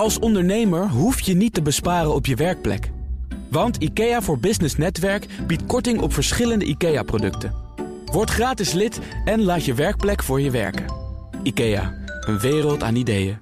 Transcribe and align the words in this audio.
Als 0.00 0.18
ondernemer 0.18 0.88
hoef 0.88 1.20
je 1.20 1.34
niet 1.34 1.54
te 1.54 1.62
besparen 1.62 2.14
op 2.14 2.26
je 2.26 2.34
werkplek. 2.34 2.90
Want 3.50 3.76
IKEA 3.76 4.22
voor 4.22 4.38
Business 4.38 4.76
Netwerk 4.76 5.26
biedt 5.46 5.66
korting 5.66 6.00
op 6.00 6.12
verschillende 6.12 6.64
IKEA-producten. 6.64 7.54
Word 8.04 8.30
gratis 8.30 8.72
lid 8.72 9.00
en 9.24 9.42
laat 9.42 9.64
je 9.64 9.74
werkplek 9.74 10.22
voor 10.22 10.40
je 10.40 10.50
werken. 10.50 10.84
IKEA, 11.42 11.94
een 12.20 12.38
wereld 12.38 12.82
aan 12.82 12.94
ideeën. 12.94 13.38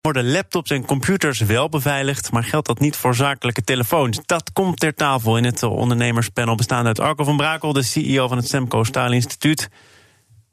Worden 0.00 0.30
laptops 0.30 0.70
en 0.70 0.84
computers 0.84 1.40
wel 1.40 1.68
beveiligd, 1.68 2.32
maar 2.32 2.44
geldt 2.44 2.66
dat 2.66 2.80
niet 2.80 2.96
voor 2.96 3.14
zakelijke 3.14 3.62
telefoons? 3.62 4.20
Dat 4.26 4.52
komt 4.52 4.80
ter 4.80 4.94
tafel 4.94 5.36
in 5.36 5.44
het 5.44 5.62
ondernemerspanel 5.62 6.54
bestaande 6.54 6.88
uit 6.88 7.00
Arco 7.00 7.24
van 7.24 7.36
Brakel, 7.36 7.72
de 7.72 7.82
CEO 7.82 8.28
van 8.28 8.36
het 8.36 8.48
Semco 8.48 8.84
Staal 8.84 9.12
Instituut. 9.12 9.68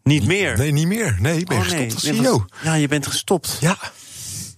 Niet 0.03 0.25
meer. 0.25 0.57
Nee, 0.57 0.71
niet 0.71 0.87
meer. 0.87 1.17
Nee, 1.19 1.39
ik 1.39 1.47
ben 1.47 1.57
Oh, 1.57 1.63
gestopt 1.63 1.93
als 1.93 2.03
CEO. 2.03 2.45
Ja, 2.63 2.73
je 2.73 2.87
bent 2.87 3.07
gestopt. 3.07 3.57
Ja, 3.59 3.77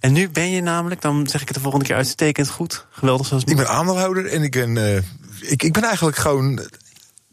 En 0.02 0.14
nu 0.14 0.30
ben 0.30 0.52
je 0.52 0.62
namelijk, 0.62 1.02
dan 1.02 1.28
zeg 1.28 1.42
ik 1.42 1.48
het 1.48 1.56
de 1.56 1.62
volgende 1.62 1.86
keer 1.86 1.96
uitstekend 1.96 2.50
goed. 2.50 2.86
Geweldig 2.90 3.28
zoals 3.28 3.44
het 3.44 3.52
ik 3.52 3.58
ben 3.58 3.70
aandeelhouder 3.70 4.26
en 4.26 4.44
ik 4.44 4.52
ben, 4.52 4.78
eh, 4.78 4.98
ik, 5.40 5.64
ik 5.64 5.74
ben 5.74 5.84
eigenlijk 5.84 6.18
gewoon 6.18 6.60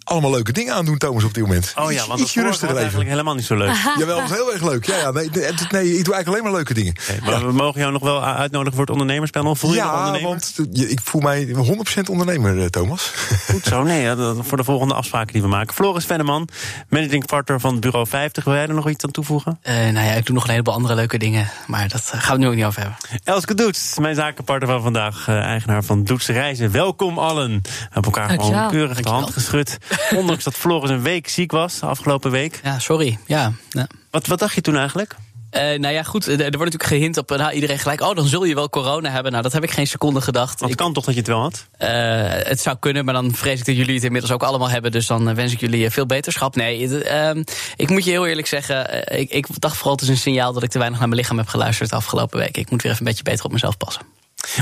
allemaal 0.09 0.30
leuke 0.30 0.53
dingen 0.53 0.75
aan 0.75 0.85
doen, 0.85 0.98
Thomas, 0.98 1.25
op 1.25 1.35
dit 1.35 1.43
moment. 1.43 1.73
Oh 1.77 1.85
ja, 1.85 1.91
Iets- 1.91 2.07
want 2.07 2.21
rustiger 2.21 2.47
was 2.47 2.62
even. 2.62 2.77
eigenlijk 2.77 3.09
helemaal 3.09 3.35
niet 3.35 3.45
zo 3.45 3.57
leuk. 3.57 3.75
Jawel, 3.99 4.16
dat 4.16 4.30
is 4.30 4.37
heel 4.37 4.53
erg 4.53 4.62
leuk. 4.62 4.87
Ja, 4.87 4.97
ja, 4.97 5.11
nee, 5.11 5.30
nee, 5.71 5.99
ik 5.99 6.05
doe 6.05 6.15
eigenlijk 6.15 6.27
alleen 6.27 6.43
maar 6.43 6.53
leuke 6.53 6.75
dingen. 6.75 6.95
Maar 7.25 7.47
we 7.47 7.53
mogen 7.53 7.80
jou 7.80 7.93
nog 7.93 8.03
wel 8.03 8.25
uitnodigen 8.25 8.73
voor 8.73 8.80
het 8.80 8.91
ondernemerspanel. 8.91 9.55
Voel 9.55 9.71
je 9.71 9.77
ja, 9.77 9.97
ondernemer? 9.97 10.29
want 10.29 10.55
ik 10.91 11.01
voel 11.05 11.21
mij 11.21 11.47
100% 11.47 12.11
ondernemer, 12.11 12.61
eh, 12.61 12.66
Thomas. 12.66 13.13
Goed 13.51 13.65
zo, 13.65 13.83
nee, 13.83 14.15
voor 14.41 14.57
de 14.57 14.65
volgende 14.65 14.95
afspraken 14.95 15.33
die 15.33 15.43
we 15.43 15.49
maken. 15.49 15.75
Floris 15.75 16.05
Venneman, 16.05 16.49
managing 16.88 17.27
partner 17.27 17.61
van 17.61 17.80
Bureau 17.80 18.07
50. 18.07 18.45
Wil 18.45 18.55
jij 18.55 18.66
er 18.69 18.75
nog 18.75 18.88
iets 18.88 19.05
aan 19.05 19.11
toevoegen? 19.11 19.59
Eh, 19.63 19.75
nou 19.75 20.07
ja, 20.07 20.13
ik 20.13 20.27
doe 20.27 20.35
nog 20.35 20.45
een 20.45 20.51
heleboel 20.51 20.75
andere 20.75 20.95
leuke 20.95 21.19
dingen. 21.19 21.51
Maar 21.66 21.88
dat 21.88 22.11
eh, 22.13 22.21
gaan 22.23 22.35
we 22.35 22.41
nu 22.41 22.49
ook 22.49 22.55
niet 22.55 22.65
over 22.65 22.80
hebben. 22.80 22.99
Elske 23.25 23.55
Doets, 23.55 23.99
mijn 23.99 24.15
zakenpartner 24.15 24.69
van 24.69 24.83
vandaag, 24.83 25.29
eigenaar 25.29 25.85
van 25.85 26.05
Doets 26.05 26.27
Reizen. 26.27 26.71
Welkom 26.71 27.19
allen. 27.19 27.60
We 27.63 27.71
hebben 27.80 28.13
elkaar 28.13 28.30
gewoon 28.30 28.71
keurig 28.71 29.01
de 29.01 29.09
hand 29.09 29.32
geschud. 29.32 29.79
Ondanks 30.16 30.45
dat 30.45 30.54
Floris 30.54 30.91
een 30.91 31.02
week 31.02 31.29
ziek 31.29 31.51
was, 31.51 31.79
de 31.79 31.87
afgelopen 31.87 32.30
week. 32.30 32.60
Ja, 32.63 32.79
sorry. 32.79 33.18
Ja. 33.27 33.52
ja. 33.71 33.87
Wat, 34.10 34.27
wat 34.27 34.38
dacht 34.38 34.54
je 34.54 34.60
toen 34.60 34.77
eigenlijk? 34.77 35.15
Eh, 35.51 35.63
nou 35.79 35.95
ja, 35.95 36.02
goed. 36.02 36.27
Er 36.27 36.37
wordt 36.37 36.51
natuurlijk 36.59 36.82
gehint 36.82 37.16
op 37.16 37.29
nou, 37.30 37.52
iedereen 37.52 37.79
gelijk. 37.79 38.01
Oh, 38.01 38.15
dan 38.15 38.26
zul 38.26 38.45
je 38.45 38.54
wel 38.54 38.69
corona 38.71 39.10
hebben. 39.10 39.30
Nou, 39.30 39.43
dat 39.43 39.52
heb 39.52 39.63
ik 39.63 39.71
geen 39.71 39.87
seconde 39.87 40.21
gedacht. 40.21 40.60
Want 40.60 40.73
Ik, 40.73 40.79
het 40.79 40.87
kan 40.87 40.93
toch 40.93 41.04
dat 41.04 41.15
je 41.15 41.21
het 41.21 41.29
wel 41.29 41.41
had? 41.41 41.66
eh, 41.79 41.88
het 42.29 42.60
zou 42.60 42.76
kunnen, 42.80 43.04
maar 43.04 43.15
dan 43.15 43.35
vrees 43.35 43.59
ik 43.59 43.65
dat 43.66 43.76
jullie 43.76 43.95
het 43.95 44.04
inmiddels 44.04 44.32
ook 44.32 44.43
allemaal 44.43 44.71
hebben. 44.71 44.91
Dus 44.93 45.07
dan 45.07 45.29
eh, 45.29 45.35
wens 45.35 45.52
ik 45.52 45.60
jullie 45.60 45.91
veel 45.91 46.07
beterschap. 46.07 46.57
Nee, 46.57 47.02
ehm, 47.04 47.43
ik 47.76 47.91
moet 47.91 48.04
je 48.04 48.10
heel 48.10 48.26
eerlijk 48.26 48.46
zeggen. 48.46 49.04
ik, 49.19 49.30
ik 49.30 49.46
dacht 49.60 49.76
vooral 49.76 49.93
het 49.93 50.02
is 50.02 50.09
een 50.09 50.16
signaal 50.16 50.52
dat 50.52 50.63
ik 50.63 50.71
te 50.71 50.79
weinig 50.79 50.99
naar 50.99 51.09
mijn 51.09 51.21
lichaam 51.21 51.38
heb 51.38 51.49
geluisterd 51.49 51.91
de 51.91 51.96
afgelopen 51.96 52.38
week. 52.38 52.57
Ik 52.57 52.71
moet 52.71 52.82
weer 52.82 52.93
even 52.93 53.04
een 53.07 53.10
beetje 53.13 53.30
beter 53.30 53.45
op 53.45 53.52
mezelf 53.52 53.76
passen. 53.76 54.02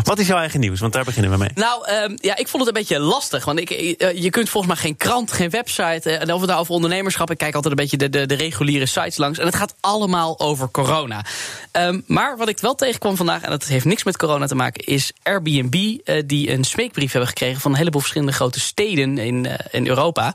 Wat 0.03 0.19
is 0.19 0.27
jouw 0.27 0.39
eigen 0.39 0.61
nieuws? 0.61 0.81
Want 0.81 0.93
daar 0.93 1.05
beginnen 1.05 1.31
we 1.31 1.37
mee. 1.37 1.51
Nou, 1.55 1.87
ehm, 1.87 2.17
ja, 2.21 2.37
ik 2.37 2.49
vond 2.49 2.67
het 2.67 2.77
een 2.77 2.81
beetje 2.83 2.99
lastig. 2.99 3.45
Want 3.45 3.59
ik, 3.61 3.71
eh, 3.71 4.23
je 4.23 4.31
kunt 4.31 4.49
volgens 4.49 4.73
mij 4.73 4.83
geen 4.83 4.97
krant, 4.97 5.33
geen 5.33 5.51
website. 5.51 6.11
eh, 6.11 6.21
en 6.21 6.33
of 6.33 6.41
het 6.41 6.49
nou 6.49 6.61
over 6.61 6.75
ondernemerschap. 6.75 7.31
Ik 7.31 7.39
kijk 7.39 7.55
altijd 7.55 7.73
een 7.73 7.81
beetje 7.81 7.97
de, 7.97 8.09
de, 8.11 8.27
de 8.27 8.35
reguliere 8.35 8.87
sites 8.87 9.17
langs. 9.17 9.39
En 9.39 9.47
het 9.47 9.55
gaat 9.55 9.75
allemaal 9.81 10.41
over 10.41 10.71
corona. 10.71 11.25
Ehm, 11.73 12.01
maar 12.07 12.37
wat 12.37 12.49
ik 12.49 12.59
wel 12.59 12.75
tegenkwam 12.75 13.17
vandaag, 13.17 13.43
en 13.43 13.51
dat 13.51 13.65
heeft 13.65 13.85
niks 13.85 14.05
met 14.05 14.17
corona 14.17 14.47
te 14.47 14.55
maken, 14.55 14.85
is 14.85 15.13
Airbnb. 15.23 15.75
eh, 16.05 16.23
die 16.27 16.51
een 16.53 16.65
smeekbrief 16.65 17.11
hebben 17.13 17.29
gekregen 17.29 17.61
van 17.61 17.71
een 17.71 17.77
heleboel 17.77 18.01
verschillende 18.01 18.33
grote 18.35 18.61
steden 18.61 19.19
in, 19.19 19.47
eh, 19.47 19.55
in 19.71 19.87
Europa. 19.87 20.35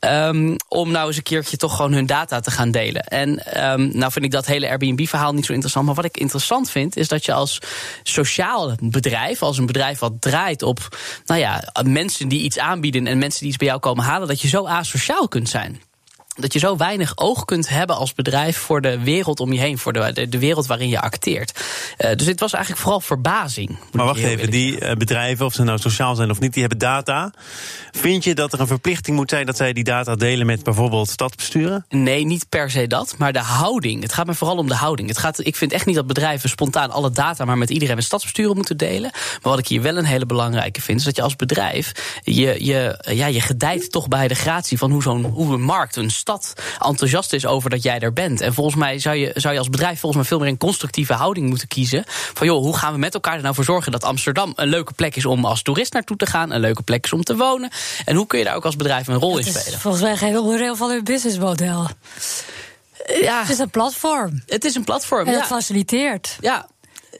Ehm, 0.00 0.56
om 0.68 0.90
nou 0.90 1.06
eens 1.06 1.16
een 1.16 1.22
keertje 1.22 1.56
toch 1.56 1.76
gewoon 1.76 1.92
hun 1.92 2.06
data 2.06 2.40
te 2.40 2.50
gaan 2.50 2.70
delen. 2.70 3.02
En 3.04 3.42
nou 3.92 4.12
vind 4.12 4.24
ik 4.24 4.30
dat 4.30 4.46
hele 4.46 4.68
Airbnb-verhaal 4.68 5.32
niet 5.34 5.46
zo 5.46 5.52
interessant. 5.52 5.86
Maar 5.86 5.94
wat 5.94 6.04
ik 6.04 6.16
interessant 6.16 6.70
vind, 6.70 6.96
is 6.96 7.08
dat 7.08 7.24
je 7.24 7.32
als 7.32 7.58
sociaal 8.02 8.74
bedrijf, 8.90 9.42
als 9.42 9.58
een 9.58 9.66
bedrijf 9.66 9.98
wat 9.98 10.20
draait 10.20 10.62
op 10.62 10.98
nou 11.24 11.40
ja, 11.40 11.72
mensen 11.84 12.28
die 12.28 12.42
iets 12.42 12.58
aanbieden 12.58 13.06
en 13.06 13.18
mensen 13.18 13.40
die 13.40 13.48
iets 13.48 13.58
bij 13.58 13.66
jou 13.66 13.80
komen 13.80 14.04
halen, 14.04 14.28
dat 14.28 14.40
je 14.40 14.48
zo 14.48 14.66
asociaal 14.66 15.28
kunt 15.28 15.48
zijn. 15.48 15.80
Dat 16.38 16.52
je 16.52 16.58
zo 16.58 16.76
weinig 16.76 17.12
oog 17.16 17.44
kunt 17.44 17.68
hebben 17.68 17.96
als 17.96 18.14
bedrijf 18.14 18.56
voor 18.56 18.80
de 18.80 18.98
wereld 19.02 19.40
om 19.40 19.52
je 19.52 19.60
heen, 19.60 19.78
voor 19.78 19.92
de, 19.92 20.12
de, 20.12 20.28
de 20.28 20.38
wereld 20.38 20.66
waarin 20.66 20.88
je 20.88 21.00
acteert. 21.00 21.64
Eh, 21.96 22.16
dus 22.16 22.26
dit 22.26 22.40
was 22.40 22.52
eigenlijk 22.52 22.82
vooral 22.82 23.00
verbazing. 23.00 23.78
Maar 23.92 24.06
wacht 24.06 24.20
even, 24.20 24.50
die 24.50 24.78
eh, 24.78 24.96
bedrijven, 24.96 25.46
of 25.46 25.54
ze 25.54 25.62
nou 25.62 25.78
sociaal 25.78 26.14
zijn 26.14 26.30
of 26.30 26.40
niet, 26.40 26.52
die 26.52 26.60
hebben 26.60 26.78
data. 26.78 27.32
Vind 27.90 28.24
je 28.24 28.34
dat 28.34 28.52
er 28.52 28.60
een 28.60 28.66
verplichting 28.66 29.16
moet 29.16 29.30
zijn 29.30 29.46
dat 29.46 29.56
zij 29.56 29.72
die 29.72 29.84
data 29.84 30.16
delen 30.16 30.46
met 30.46 30.62
bijvoorbeeld 30.62 31.08
stadsbesturen? 31.08 31.84
Nee, 31.88 32.24
niet 32.24 32.48
per 32.48 32.70
se 32.70 32.86
dat, 32.86 33.14
maar 33.18 33.32
de 33.32 33.38
houding. 33.38 34.02
Het 34.02 34.12
gaat 34.12 34.26
me 34.26 34.34
vooral 34.34 34.56
om 34.56 34.68
de 34.68 34.74
houding. 34.74 35.08
Het 35.08 35.18
gaat, 35.18 35.46
ik 35.46 35.56
vind 35.56 35.72
echt 35.72 35.86
niet 35.86 35.94
dat 35.94 36.06
bedrijven 36.06 36.48
spontaan 36.48 36.90
alle 36.90 37.10
data 37.10 37.44
maar 37.44 37.58
met 37.58 37.70
iedereen 37.70 37.96
met 37.96 38.04
stadsbesturen 38.04 38.56
moeten 38.56 38.76
delen. 38.76 39.10
Maar 39.12 39.40
wat 39.42 39.58
ik 39.58 39.68
hier 39.68 39.82
wel 39.82 39.96
een 39.96 40.04
hele 40.04 40.26
belangrijke 40.26 40.80
vind, 40.80 40.98
is 40.98 41.04
dat 41.04 41.16
je 41.16 41.22
als 41.22 41.36
bedrijf 41.36 42.20
je, 42.22 42.64
je, 42.64 43.04
ja, 43.10 43.26
je 43.26 43.40
gedijt 43.40 43.90
toch 43.90 44.08
bij 44.08 44.28
de 44.28 44.34
gratie 44.34 44.78
van 44.78 44.90
hoe, 44.90 45.02
zo'n, 45.02 45.24
hoe 45.24 45.54
een 45.54 45.62
markt, 45.62 45.96
een 45.96 46.10
stad 46.28 46.52
enthousiast 46.78 47.32
is 47.32 47.46
over 47.46 47.70
dat 47.70 47.82
jij 47.82 47.98
er 47.98 48.12
bent. 48.12 48.40
En 48.40 48.54
volgens 48.54 48.76
mij 48.76 48.98
zou 48.98 49.16
je, 49.16 49.30
zou 49.34 49.52
je 49.52 49.58
als 49.58 49.70
bedrijf 49.70 50.00
volgens 50.00 50.20
mij 50.20 50.24
veel 50.30 50.38
meer 50.38 50.48
een 50.48 50.58
constructieve 50.58 51.12
houding 51.12 51.48
moeten 51.48 51.68
kiezen. 51.68 52.04
Van 52.06 52.46
joh, 52.46 52.62
hoe 52.62 52.76
gaan 52.76 52.92
we 52.92 52.98
met 52.98 53.14
elkaar 53.14 53.34
er 53.36 53.42
nou 53.42 53.54
voor 53.54 53.64
zorgen 53.64 53.92
dat 53.92 54.04
Amsterdam 54.04 54.52
een 54.56 54.68
leuke 54.68 54.92
plek 54.92 55.16
is 55.16 55.26
om 55.26 55.44
als 55.44 55.62
toerist 55.62 55.92
naartoe 55.92 56.16
te 56.16 56.26
gaan, 56.26 56.52
een 56.52 56.60
leuke 56.60 56.82
plek 56.82 57.04
is 57.04 57.12
om 57.12 57.22
te 57.22 57.36
wonen. 57.36 57.70
En 58.04 58.16
hoe 58.16 58.26
kun 58.26 58.38
je 58.38 58.44
daar 58.44 58.54
ook 58.54 58.64
als 58.64 58.76
bedrijf 58.76 59.06
een 59.06 59.18
rol 59.18 59.38
in 59.38 59.46
is 59.46 59.60
spelen? 59.60 59.80
volgens 59.80 60.02
mij 60.02 60.16
geen 60.16 60.38
onderdeel 60.38 60.76
van 60.76 60.90
hun 60.90 61.04
businessmodel. 61.04 61.88
Ja, 63.20 63.40
Het 63.40 63.50
is 63.50 63.58
een 63.58 63.70
platform. 63.70 64.42
het 64.46 64.64
is 64.64 64.74
een 64.74 64.84
platform. 64.84 65.26
En 65.26 65.32
ja. 65.32 65.38
dat 65.38 65.46
faciliteert. 65.46 66.36
Ja, 66.40 66.68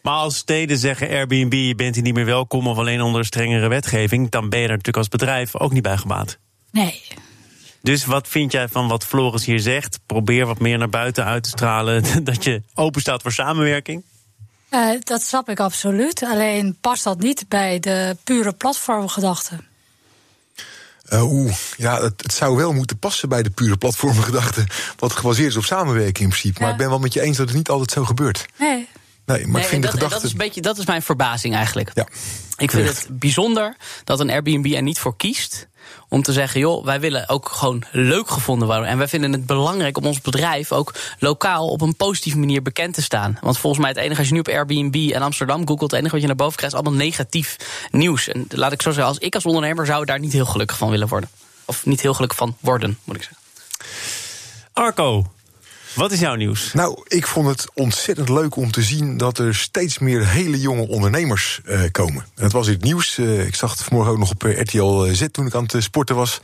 Maar 0.03 0.15
als 0.15 0.37
steden 0.37 0.79
zeggen 0.79 1.09
Airbnb, 1.09 1.53
je 1.53 1.75
bent 1.75 1.95
hier 1.95 2.05
niet 2.05 2.15
meer 2.15 2.25
welkom 2.25 2.67
of 2.67 2.79
alleen 2.79 3.01
onder 3.01 3.25
strengere 3.25 3.69
wetgeving, 3.69 4.31
dan 4.31 4.49
ben 4.49 4.59
je 4.59 4.65
er 4.65 4.71
natuurlijk 4.71 4.97
als 4.97 5.09
bedrijf 5.09 5.57
ook 5.57 5.73
niet 5.73 5.83
bij 5.83 5.97
gebaat. 5.97 6.39
Nee. 6.71 7.03
Dus 7.83 8.05
wat 8.05 8.29
vind 8.29 8.53
jij 8.53 8.69
van 8.69 8.89
wat 8.89 9.05
Floris 9.05 9.45
hier 9.45 9.61
zegt? 9.61 9.99
Probeer 10.07 10.47
wat 10.47 10.59
meer 10.59 10.79
naar 10.79 10.89
buiten 10.89 11.25
uit 11.25 11.43
te 11.43 11.49
stralen 11.49 12.05
dat 12.25 12.45
je 12.45 12.63
open 12.75 13.01
staat 13.01 13.23
voor 13.23 13.33
samenwerking. 13.33 14.05
Eh, 14.69 14.89
dat 15.01 15.23
snap 15.23 15.49
ik 15.49 15.61
absoluut. 15.61 16.23
Alleen 16.23 16.77
past 16.81 17.05
dat 17.05 17.19
niet 17.19 17.45
bij 17.49 17.79
de 17.81 18.17
pure 18.25 18.53
platformgedachte. 18.53 19.57
Eh, 21.05 21.33
Oeh, 21.33 21.55
ja, 21.77 22.03
het, 22.03 22.23
het 22.23 22.33
zou 22.33 22.57
wel 22.57 22.73
moeten 22.73 22.99
passen 22.99 23.29
bij 23.29 23.43
de 23.43 23.51
pure 23.51 23.77
platformgedachte. 23.77 24.67
Wat 24.97 25.13
gebaseerd 25.13 25.49
is 25.49 25.57
op 25.57 25.65
samenwerking 25.65 26.19
in 26.19 26.29
principe. 26.29 26.61
Maar 26.63 26.71
ik 26.71 26.77
ben 26.77 26.89
wel 26.89 26.99
met 26.99 27.13
je 27.13 27.21
eens 27.21 27.37
dat 27.37 27.49
het 27.49 27.57
niet 27.57 27.69
altijd 27.69 27.91
zo 27.91 28.05
gebeurt. 28.05 28.47
Nee. 28.59 28.89
Nee, 29.27 29.47
maar 29.47 29.53
Nee, 29.53 29.63
ik 29.63 29.69
vind 29.69 29.83
dat, 29.83 29.91
de 29.93 29.97
gedachte. 29.99 30.15
dat 30.15 30.25
is 30.25 30.33
een 30.33 30.39
beetje 30.39 30.61
dat 30.61 30.79
is 30.79 30.87
mijn 30.87 31.03
verbazing 31.03 31.55
eigenlijk. 31.55 31.91
Ja, 31.95 32.07
Ik 32.57 32.71
vind 32.71 32.89
het 32.89 33.07
bijzonder 33.11 33.77
dat 34.05 34.21
een 34.21 34.31
Airbnb 34.31 34.67
er 34.75 34.83
niet 34.83 34.99
voor 34.99 35.17
kiest 35.17 35.69
om 36.09 36.23
te 36.23 36.33
zeggen, 36.33 36.61
joh, 36.61 36.85
wij 36.85 37.01
willen 37.01 37.29
ook 37.29 37.49
gewoon 37.49 37.83
leuk 37.93 38.31
gevonden 38.31 38.69
worden. 38.69 38.87
En 38.87 38.99
wij 38.99 39.09
vinden 39.09 39.33
het 39.33 39.47
belangrijk 39.47 39.97
om 39.97 40.05
ons 40.05 40.21
bedrijf 40.21 40.73
ook 40.73 40.95
lokaal 41.19 41.69
op 41.69 41.81
een 41.81 41.97
positieve 41.97 42.39
manier 42.39 42.63
bekend 42.63 42.95
te 42.95 43.03
staan. 43.03 43.39
Want 43.41 43.59
volgens 43.59 43.83
mij 43.83 43.91
het 43.91 43.99
enige, 43.99 44.19
als 44.19 44.29
je 44.29 44.35
nu 44.35 44.41
op 44.41 44.49
Airbnb 44.49 45.11
en 45.13 45.23
Amsterdam 45.23 45.67
googelt, 45.67 45.91
het 45.91 46.01
enige 46.01 46.13
wat 46.13 46.21
je 46.21 46.27
naar 46.27 46.37
boven 46.37 46.57
krijgt, 46.57 46.75
is 46.75 46.81
allemaal 46.81 47.01
negatief 47.01 47.57
nieuws. 47.91 48.29
En 48.29 48.47
laat 48.49 48.73
ik 48.73 48.83
zo 48.83 48.91
zeggen, 48.91 49.09
als 49.09 49.19
ik 49.19 49.35
als 49.35 49.47
ondernemer 49.47 49.87
zou 49.87 50.05
daar 50.05 50.21
niet 50.21 50.33
heel 50.33 50.47
gelukkig 50.47 50.77
van 50.77 50.91
willen 50.91 51.09
worden. 51.09 51.29
Of 51.65 51.87
niet 51.87 52.01
heel 52.01 52.15
gelukkig 52.15 52.39
van 52.39 52.57
worden, 52.61 52.99
moet 53.05 53.17
ik 53.17 53.23
zeggen. 53.23 53.39
Arco, 54.73 55.27
wat 55.99 56.13
is 56.13 56.21
jouw 56.21 56.35
nieuws? 56.35 56.73
Nou, 56.73 57.03
ik 57.07 57.27
vond 57.27 57.49
het 57.49 57.67
ontzettend 57.75 58.29
leuk 58.29 58.57
om 58.57 58.71
te 58.71 58.83
zien 58.83 59.17
dat 59.17 59.39
er 59.39 59.55
steeds 59.55 59.99
meer 59.99 60.27
hele 60.27 60.61
jonge 60.61 60.89
ondernemers 60.89 61.61
eh, 61.65 61.81
komen. 61.93 62.23
En 62.23 62.43
dat 62.43 62.53
was 62.53 62.67
in 62.67 62.73
het 62.73 62.83
nieuws. 62.83 63.19
eh, 63.19 63.47
ik 63.47 63.55
zag 63.55 63.71
het 63.71 63.83
vanmorgen 63.83 64.13
ook 64.13 64.19
nog 64.19 64.31
op 64.31 64.45
eh, 64.45 64.61
RTL 64.61 65.05
Z 65.13 65.25
toen 65.33 65.47
ik 65.47 65.55
aan 65.55 65.67
het 65.73 65.83
sporten 65.83 66.17
was. 66.17 66.41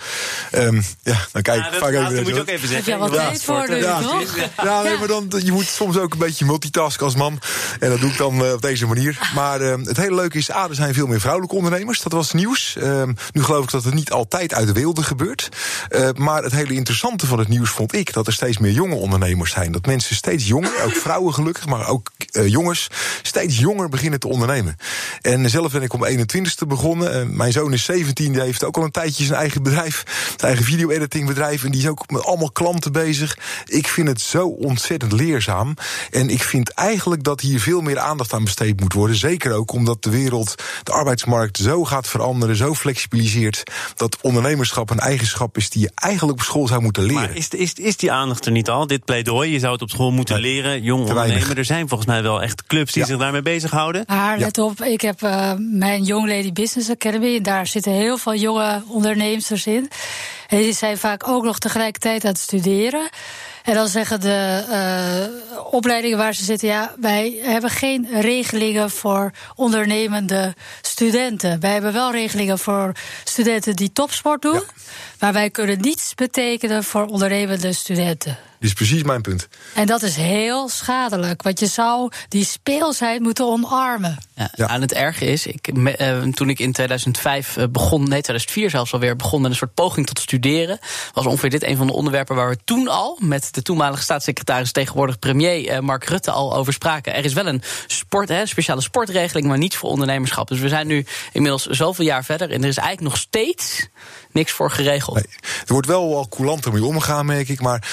Ehm, 0.50 0.80
ja, 1.02 1.16
dan 1.32 1.42
kijk 1.42 1.58
ik 1.58 1.64
Ja, 1.64 1.70
dat 1.70 1.78
vaak 1.78 1.92
moet 1.92 2.26
je 2.26 2.40
ook 2.40 2.48
even 2.48 2.68
Heb 2.68 2.84
zeggen. 2.84 2.92
je 2.92 2.98
wat 2.98 3.10
Ja, 3.14 3.16
tijd 3.16 3.42
voor 3.42 3.76
Ja, 3.76 4.00
toch? 4.00 4.36
Ja, 4.62 4.82
nee, 4.82 4.98
maar 4.98 5.08
dan, 5.08 5.32
je 5.44 5.52
moet 5.52 5.66
soms 5.66 5.98
ook 5.98 6.12
een 6.12 6.18
beetje 6.18 6.44
multitasken 6.44 7.04
als 7.04 7.14
man. 7.14 7.40
En 7.80 7.90
dat 7.90 8.00
doe 8.00 8.10
ik 8.10 8.16
dan 8.16 8.52
op 8.52 8.62
deze 8.62 8.86
manier. 8.86 9.30
Maar 9.34 9.60
eh, 9.60 9.74
het 9.84 9.96
hele 9.96 10.14
leuke 10.14 10.38
is, 10.38 10.50
A, 10.50 10.68
er 10.68 10.74
zijn 10.74 10.94
veel 10.94 11.06
meer 11.06 11.20
vrouwelijke 11.20 11.56
ondernemers. 11.56 12.00
Dat 12.02 12.12
was 12.12 12.32
nieuws. 12.32 12.76
Ehm, 12.76 13.12
nu 13.32 13.42
geloof 13.42 13.64
ik 13.64 13.70
dat 13.70 13.84
het 13.84 13.94
niet 13.94 14.10
altijd 14.10 14.54
uit 14.54 14.66
de 14.66 14.72
wereld 14.72 15.02
gebeurt. 15.04 15.48
Eh, 15.88 16.08
maar 16.14 16.42
het 16.42 16.52
hele 16.52 16.74
interessante 16.74 17.26
van 17.26 17.38
het 17.38 17.48
nieuws 17.48 17.70
vond 17.70 17.94
ik... 17.94 18.12
dat 18.12 18.26
er 18.26 18.32
steeds 18.32 18.58
meer 18.58 18.72
jonge 18.72 18.94
ondernemers 18.94 19.43
zijn. 19.48 19.72
Dat 19.72 19.86
mensen 19.86 20.16
steeds 20.16 20.46
jonger, 20.46 20.82
ook 20.84 20.96
vrouwen 21.06 21.34
gelukkig... 21.34 21.66
maar 21.66 21.88
ook 21.88 22.10
eh, 22.30 22.48
jongens, 22.48 22.88
steeds 23.22 23.58
jonger 23.58 23.88
beginnen 23.88 24.20
te 24.20 24.28
ondernemen. 24.28 24.76
En 25.20 25.50
zelf 25.50 25.72
ben 25.72 25.82
ik 25.82 25.92
om 25.92 26.06
21ste 26.06 26.66
begonnen. 26.66 27.36
Mijn 27.36 27.52
zoon 27.52 27.72
is 27.72 27.84
17, 27.84 28.32
die 28.32 28.42
heeft 28.42 28.64
ook 28.64 28.76
al 28.76 28.84
een 28.84 28.90
tijdje 28.90 29.24
zijn 29.24 29.38
eigen 29.38 29.62
bedrijf. 29.62 30.04
Zijn 30.26 30.40
eigen 30.40 30.64
video-editingbedrijf. 30.64 31.64
En 31.64 31.70
die 31.70 31.80
is 31.80 31.88
ook 31.88 32.10
met 32.10 32.24
allemaal 32.24 32.50
klanten 32.50 32.92
bezig. 32.92 33.38
Ik 33.66 33.88
vind 33.88 34.08
het 34.08 34.20
zo 34.20 34.46
ontzettend 34.46 35.12
leerzaam. 35.12 35.74
En 36.10 36.30
ik 36.30 36.42
vind 36.42 36.70
eigenlijk 36.70 37.22
dat 37.24 37.40
hier 37.40 37.60
veel 37.60 37.80
meer 37.80 37.98
aandacht 37.98 38.32
aan 38.32 38.44
besteed 38.44 38.80
moet 38.80 38.92
worden. 38.92 39.16
Zeker 39.16 39.52
ook 39.52 39.72
omdat 39.72 40.02
de 40.02 40.10
wereld, 40.10 40.54
de 40.82 40.92
arbeidsmarkt 40.92 41.56
zo 41.56 41.84
gaat 41.84 42.08
veranderen, 42.08 42.56
zo 42.56 42.74
flexibiliseert. 42.74 43.62
Dat 43.96 44.18
ondernemerschap 44.20 44.90
een 44.90 44.98
eigenschap 44.98 45.56
is 45.56 45.70
die 45.70 45.82
je 45.82 45.90
eigenlijk 45.94 46.38
op 46.38 46.44
school 46.44 46.66
zou 46.66 46.82
moeten 46.82 47.02
leren. 47.02 47.22
Maar 47.22 47.36
is, 47.36 47.48
is, 47.48 47.72
is 47.72 47.96
die 47.96 48.12
aandacht 48.12 48.46
er 48.46 48.52
niet 48.52 48.68
al? 48.68 48.86
Dit 48.86 49.04
pleidooi 49.04 49.33
pleidooi. 49.34 49.52
Je 49.52 49.58
zou 49.58 49.72
het 49.72 49.82
op 49.82 49.90
school 49.90 50.10
moeten 50.10 50.40
leren. 50.40 50.82
Jong 50.82 51.08
ondernemen. 51.08 51.56
Er 51.56 51.64
zijn 51.64 51.88
volgens 51.88 52.08
mij 52.08 52.22
wel 52.22 52.42
echt 52.42 52.66
clubs 52.66 52.92
die 52.92 53.04
zich 53.04 53.18
daarmee 53.18 53.42
bezighouden. 53.42 54.04
Maar 54.06 54.38
let 54.38 54.58
op, 54.58 54.82
ik 54.82 55.00
heb 55.00 55.22
uh, 55.22 55.52
mijn 55.58 56.02
Young 56.02 56.28
Lady 56.28 56.52
Business 56.52 56.90
Academy. 56.90 57.36
En 57.36 57.42
daar 57.42 57.66
zitten 57.66 57.92
heel 57.92 58.18
veel 58.18 58.34
jonge 58.34 58.82
ondernemers 58.88 59.66
in. 59.66 59.90
En 60.48 60.58
die 60.58 60.72
zijn 60.72 60.98
vaak 60.98 61.28
ook 61.28 61.44
nog 61.44 61.58
tegelijkertijd 61.58 62.24
aan 62.24 62.30
het 62.30 62.38
studeren. 62.38 63.08
En 63.64 63.74
dan 63.74 63.88
zeggen 63.88 64.20
de 64.20 64.64
uh, 64.70 65.58
opleidingen 65.70 66.18
waar 66.18 66.34
ze 66.34 66.44
zitten: 66.44 66.68
ja, 66.68 66.94
wij 67.00 67.38
hebben 67.42 67.70
geen 67.70 68.08
regelingen 68.20 68.90
voor 68.90 69.30
ondernemende 69.54 70.54
studenten. 70.82 71.60
Wij 71.60 71.72
hebben 71.72 71.92
wel 71.92 72.12
regelingen 72.12 72.58
voor 72.58 72.92
studenten 73.24 73.76
die 73.76 73.92
topsport 73.92 74.42
doen. 74.42 74.52
Ja. 74.52 74.82
Maar 75.18 75.32
wij 75.32 75.50
kunnen 75.50 75.80
niets 75.80 76.14
betekenen 76.14 76.84
voor 76.84 77.06
ondernemende 77.06 77.72
studenten. 77.72 78.38
Dit 78.58 78.68
is 78.68 78.72
precies 78.72 79.02
mijn 79.02 79.20
punt. 79.20 79.48
En 79.74 79.86
dat 79.86 80.02
is 80.02 80.16
heel 80.16 80.68
schadelijk, 80.68 81.42
want 81.42 81.60
je 81.60 81.66
zou 81.66 82.10
die 82.28 82.44
speelsheid 82.44 83.20
moeten 83.20 83.46
omarmen. 83.46 84.18
Ja, 84.34 84.50
ja. 84.54 84.66
Aan 84.66 84.80
het 84.80 84.92
erge 84.92 85.24
is, 85.24 85.46
ik, 85.46 85.68
uh, 85.72 86.22
toen 86.22 86.48
ik 86.48 86.58
in 86.58 86.72
2005 86.72 87.56
begon, 87.70 87.98
nee 87.98 88.22
2004 88.22 88.70
zelfs 88.70 88.92
alweer, 88.92 89.16
begon 89.16 89.40
met 89.40 89.50
een 89.50 89.56
soort 89.56 89.74
poging 89.74 90.06
tot 90.06 90.18
studeren, 90.18 90.78
was 91.12 91.26
ongeveer 91.26 91.50
dit 91.50 91.64
een 91.64 91.76
van 91.76 91.86
de 91.86 91.92
onderwerpen 91.92 92.36
waar 92.36 92.48
we 92.48 92.58
toen 92.64 92.88
al 92.88 93.18
met 93.20 93.54
de 93.54 93.62
toenmalige 93.62 94.02
staatssecretaris, 94.02 94.72
tegenwoordig 94.72 95.18
premier 95.18 95.72
uh, 95.72 95.78
Mark 95.78 96.04
Rutte, 96.04 96.30
al 96.30 96.56
over 96.56 96.72
spraken. 96.72 97.14
Er 97.14 97.24
is 97.24 97.32
wel 97.32 97.46
een 97.46 97.62
sport, 97.86 98.28
hè, 98.28 98.46
speciale 98.46 98.80
sportregeling, 98.80 99.46
maar 99.46 99.58
niet 99.58 99.76
voor 99.76 99.90
ondernemerschap. 99.90 100.48
Dus 100.48 100.60
we 100.60 100.68
zijn 100.68 100.86
nu 100.86 101.06
inmiddels 101.32 101.66
zoveel 101.66 102.04
jaar 102.04 102.24
verder 102.24 102.50
en 102.50 102.62
er 102.62 102.68
is 102.68 102.76
eigenlijk 102.76 103.08
nog 103.08 103.16
steeds 103.16 103.88
niks 104.34 104.52
voor 104.52 104.70
geregeld. 104.70 105.16
Nee, 105.16 105.26
er 105.66 105.72
wordt 105.72 105.86
wel 105.86 106.16
al 106.16 106.28
coulanter 106.28 106.72
mee 106.72 106.84
omgegaan, 106.84 107.26
merk 107.26 107.48
ik. 107.48 107.60
Maar 107.60 107.88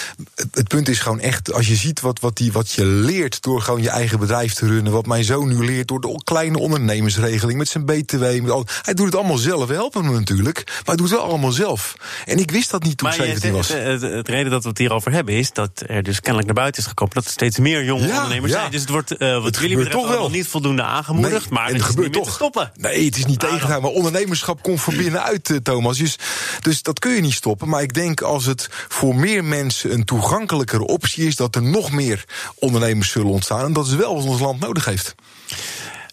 het, 0.52 0.68
punt 0.68 0.90
is 0.90 1.00
gewoon 1.00 1.20
echt, 1.20 1.54
als 1.54 1.68
je 1.68 1.76
ziet 1.76 2.02
wat, 2.02 2.20
wat, 2.20 2.38
die, 2.38 2.52
wat 2.52 2.72
je 2.72 2.86
leert 2.86 3.42
door 3.42 3.62
gewoon 3.62 3.82
je 3.82 3.90
eigen 3.90 4.20
bedrijf 4.20 4.54
te 4.54 4.68
runnen. 4.68 4.92
Wat 4.92 5.06
mijn 5.06 5.24
zoon 5.24 5.48
nu 5.48 5.66
leert 5.66 5.88
door 5.88 6.02
de 6.02 6.22
kleine 6.24 6.60
ondernemersregeling 6.60 7.58
met 7.58 7.68
zijn 7.68 7.86
BTW. 7.86 8.24
Met 8.42 8.50
al, 8.50 8.66
hij 8.82 8.94
doet 8.94 9.06
het 9.06 9.16
allemaal 9.16 9.38
zelf. 9.38 9.68
We 9.68 9.74
helpen 9.74 10.04
hem 10.04 10.14
natuurlijk. 10.14 10.64
Maar 10.66 10.82
hij 10.86 10.96
doet 10.96 11.10
het 11.10 11.20
wel 11.20 11.28
allemaal 11.30 11.52
zelf. 11.52 11.96
En 12.26 12.38
ik 12.38 12.52
wist 12.52 12.72
dat 12.72 12.84
niet 12.84 12.98
toen 12.98 13.10
maar 13.10 13.18
ik 13.18 13.26
17 13.26 13.52
was. 13.52 13.68
Het, 13.68 14.02
het, 14.02 14.02
het, 14.02 14.28
reden 14.28 14.52
dat 14.52 14.64
we 14.64 14.70
het 14.70 14.78
hierover 14.78 15.12
hebben 15.12 15.34
is 15.34 15.52
dat 15.52 15.84
er 15.88 16.04
dus 16.04 16.20
kennelijk 16.20 16.46
naar 16.46 16.56
buiten 16.56 16.82
is 16.82 16.88
gekomen 16.88 17.14
dat 17.14 17.26
er 17.26 17.32
steeds 17.32 17.60
meer 17.60 17.84
jonge 17.84 18.08
ja, 18.08 18.16
ondernemers 18.16 18.52
ja. 18.52 18.60
zijn. 18.60 18.72
Dus 18.72 18.82
het 18.82 18.90
wordt 18.90 19.22
uh, 19.22 19.44
wat 19.44 19.56
jullie 19.56 19.76
betreft 19.76 19.98
toch 19.98 20.10
wel 20.10 20.30
niet 20.30 20.48
voldoende 20.48 20.84
aangemoedigd. 20.84 21.50
Nee, 21.50 21.60
maar 21.60 21.68
en 21.68 21.74
het 21.74 21.84
gebeurt 21.84 22.14
niet 22.14 22.24
toch. 22.24 22.34
stoppen. 22.34 22.72
Nee, 22.76 23.06
het 23.06 23.18
is 23.18 23.26
niet 23.26 23.40
tegen. 23.40 23.82
Maar 23.82 23.92
ondernemerschap 23.92 24.62
komt 24.62 24.82
van 24.82 24.96
binnenuit, 24.96 25.50
uh, 25.50 25.58
Thomas. 25.58 25.98
Dus, 25.98 26.16
dus 26.60 26.82
dat 26.82 27.00
kun 27.00 27.12
je 27.12 27.22
niet 27.22 27.34
stoppen. 27.34 27.70
Maar 27.70 27.82
ik 27.82 27.94
denk 27.94 28.22
als 28.22 28.46
het 28.46 28.68
voor 28.88 29.16
meer 29.16 29.44
mensen 29.44 29.94
een 29.94 30.06
toegankelijkere 30.06 30.86
optie 30.86 31.28
is, 31.28 31.36
dat 31.36 31.56
er 31.56 31.64
nog 31.64 31.92
meer 31.92 32.26
ondernemers 32.56 33.12
zullen 33.12 33.32
ontstaan. 33.32 33.66
En 33.66 33.74
dat 33.74 33.88
is 33.88 33.96
wel 33.96 34.16
wat 34.16 34.26
ons 34.26 34.40
land 34.40 34.60
nodig 34.60 34.86
heeft. 34.86 35.16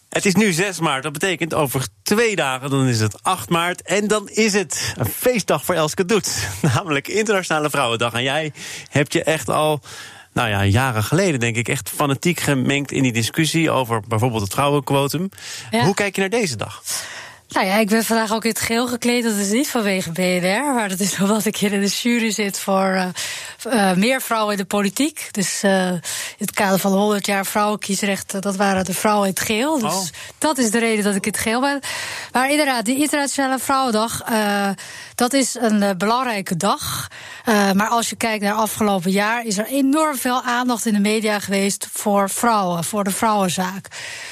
Het 0.09 0.27
is 0.27 0.35
nu 0.35 0.53
6 0.53 0.81
maart, 0.81 1.03
dat 1.03 1.13
betekent 1.13 1.55
over 1.55 1.87
twee 2.03 2.37
dagen, 2.37 2.71
dan 2.71 2.87
is 2.87 3.01
het 3.01 3.23
8 3.23 3.49
maart. 3.49 3.83
En 3.83 4.07
dan 4.07 4.29
is 4.29 4.53
het 4.53 4.95
een 4.97 5.07
feestdag 5.07 5.65
voor 5.65 5.75
Elske 5.75 6.05
Doet, 6.05 6.49
namelijk 6.75 7.09
Internationale 7.09 7.71
Vrouwendag. 7.71 8.13
En 8.13 8.23
jij 8.23 8.53
hebt 8.89 9.13
je 9.13 9.23
echt 9.23 9.49
al 9.49 9.81
nou 10.33 10.49
ja, 10.49 10.65
jaren 10.65 11.05
geleden 11.05 11.41
denk 11.41 11.57
ik, 11.57 11.69
echt 11.69 11.89
fanatiek 11.89 12.41
gemengd 12.41 12.93
in 12.93 13.03
die 13.03 13.13
discussie 13.13 13.71
over 13.71 14.03
bijvoorbeeld 14.09 14.43
het 14.43 14.53
vrouwenquotum. 14.53 15.29
Ja. 15.71 15.85
Hoe 15.85 15.95
kijk 15.95 16.15
je 16.15 16.21
naar 16.21 16.31
deze 16.31 16.57
dag? 16.57 16.83
Nou 17.49 17.67
ja, 17.67 17.75
ik 17.75 17.89
ben 17.89 18.05
vandaag 18.05 18.33
ook 18.33 18.45
in 18.45 18.51
het 18.51 18.61
geel 18.61 18.87
gekleed. 18.89 19.25
Dat 19.25 19.35
is 19.35 19.51
niet 19.51 19.69
vanwege 19.69 20.13
BNR, 20.13 20.75
maar 20.75 20.89
dat 20.89 21.01
is 21.01 21.19
omdat 21.23 21.45
ik 21.45 21.57
hier 21.57 21.73
in 21.73 21.81
de 21.81 21.87
jury 21.87 22.31
zit 22.31 22.59
voor 22.59 22.95
uh, 22.95 23.07
uh, 23.67 23.93
meer 23.93 24.21
vrouwen 24.21 24.53
in 24.53 24.59
de 24.59 24.65
politiek. 24.65 25.29
Dus 25.31 25.65
uh, 25.65 25.89
in 25.93 26.01
het 26.39 26.51
kader 26.51 26.79
van 26.79 26.93
100 26.93 27.27
jaar 27.27 27.47
vrouwenkiesrecht, 27.47 28.43
dat 28.43 28.57
waren 28.57 28.85
de 28.85 28.95
vrouwen 28.95 29.29
in 29.29 29.35
het 29.35 29.43
geel. 29.43 29.79
Dus 29.79 29.93
oh. 29.93 30.07
dat 30.39 30.59
is 30.59 30.71
de 30.71 30.79
reden 30.79 31.05
dat 31.05 31.15
ik 31.15 31.27
in 31.27 31.33
het 31.33 31.41
geel 31.41 31.61
ben. 31.61 31.81
Maar 32.33 32.51
inderdaad, 32.51 32.85
die 32.85 32.99
Internationale 32.99 33.59
Vrouwendag, 33.59 34.23
dat 35.19 35.33
is 35.33 35.55
een 35.55 35.99
belangrijke 35.99 36.57
dag. 36.57 37.09
maar 37.47 37.89
als 37.89 38.11
je 38.11 38.17
kijkt 38.17 38.45
naar 38.45 38.55
afgelopen 38.55 39.11
jaar, 39.11 39.45
is 39.45 39.59
er 39.59 39.67
enorm 39.67 40.17
veel 40.17 40.43
aandacht 40.43 40.87
in 40.87 40.93
de 40.93 41.01
media 41.01 41.39
geweest 41.39 41.89
voor 41.93 42.31
vrouwen, 42.31 42.85
voor 42.85 43.05
de 43.05 43.11
vrouwenzaak. 43.11 43.89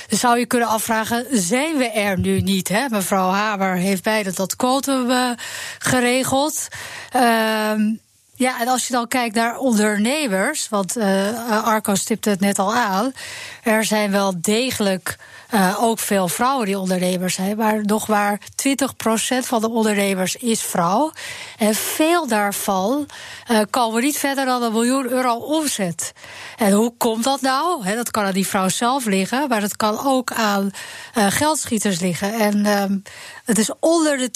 Dus 0.09 0.21
zou 0.21 0.39
je 0.39 0.47
kunnen 0.47 0.69
afvragen, 0.69 1.27
zijn 1.31 1.77
we 1.77 1.91
er 1.91 2.19
nu 2.19 2.41
niet? 2.41 2.69
Hè? 2.69 2.89
Mevrouw 2.89 3.31
Haber 3.31 3.77
heeft 3.77 4.03
beide 4.03 4.33
dat 4.33 4.57
quotum 4.57 5.11
uh, 5.11 5.31
geregeld. 5.79 6.69
Uh, 7.17 7.73
ja, 8.37 8.61
en 8.61 8.69
als 8.69 8.87
je 8.87 8.93
dan 8.93 9.09
kijkt 9.09 9.35
naar 9.35 9.59
ondernemers, 9.59 10.69
want 10.69 10.97
uh, 10.97 11.65
Arco 11.65 11.95
stipte 11.95 12.31
het 12.31 12.41
net 12.41 12.59
al 12.59 12.75
aan, 12.75 13.13
er 13.63 13.85
zijn 13.85 14.11
wel 14.11 14.33
degelijk 14.41 15.17
uh, 15.55 15.83
ook 15.83 15.99
veel 15.99 16.29
vrouwen 16.29 16.67
die 16.67 16.79
ondernemers 16.79 17.35
zijn, 17.35 17.57
maar 17.57 17.85
nog 17.85 18.09
maar 18.09 18.41
20% 18.41 18.45
van 19.39 19.61
de 19.61 19.71
ondernemers 19.71 20.37
is 20.37 20.63
vrouw. 20.63 21.13
En 21.59 21.75
veel 21.75 22.27
daarvan 22.27 23.07
uh, 23.51 23.61
komen 23.71 24.03
niet 24.03 24.19
verder 24.19 24.45
dan 24.45 24.63
een 24.63 24.73
miljoen 24.73 25.11
euro 25.11 25.35
omzet. 25.35 26.13
En 26.57 26.73
hoe 26.73 26.95
komt 26.97 27.25
dat 27.25 27.41
nou? 27.41 27.95
Dat 27.95 28.11
kan 28.11 28.25
aan 28.25 28.33
die 28.33 28.47
vrouw 28.47 28.69
zelf 28.69 29.05
liggen, 29.05 29.49
maar 29.49 29.61
dat 29.61 29.77
kan 29.77 30.07
ook 30.07 30.33
aan 30.33 30.71
uh, 31.15 31.27
geldschieters 31.29 32.01
liggen. 32.01 32.33
En 32.33 32.67
um, 32.67 33.03
het 33.47 33.59
is 33.59 33.71
onder 33.81 34.19
de 34.19 34.31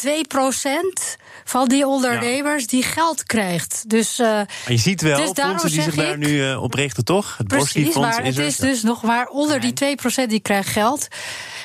2% 1.15 1.21
van 1.45 1.69
die 1.69 1.87
ondernemers 1.87 2.61
ja. 2.61 2.67
die 2.67 2.83
geld 2.83 3.25
krijgt. 3.25 3.85
Dus, 3.87 4.19
uh, 4.19 4.27
maar 4.27 4.49
je 4.67 4.77
ziet 4.77 5.01
wel 5.01 5.17
dus 5.17 5.45
fondsen 5.45 5.71
die 5.71 5.83
zich 5.83 5.95
daar 5.95 6.19
nu 6.19 6.29
uh, 6.29 6.63
op 6.63 6.75
richten, 6.75 7.05
toch? 7.05 7.35
Het 7.37 7.49
Precies, 7.49 7.95
maar 7.95 8.25
het 8.25 8.39
is, 8.39 8.57
dus 8.57 8.83
nog 8.83 9.03
maar 9.03 9.27
onder 9.27 9.61
die 9.61 9.97
2% 10.25 10.27
die 10.27 10.41
krijgt 10.41 10.69
geld. 10.69 11.09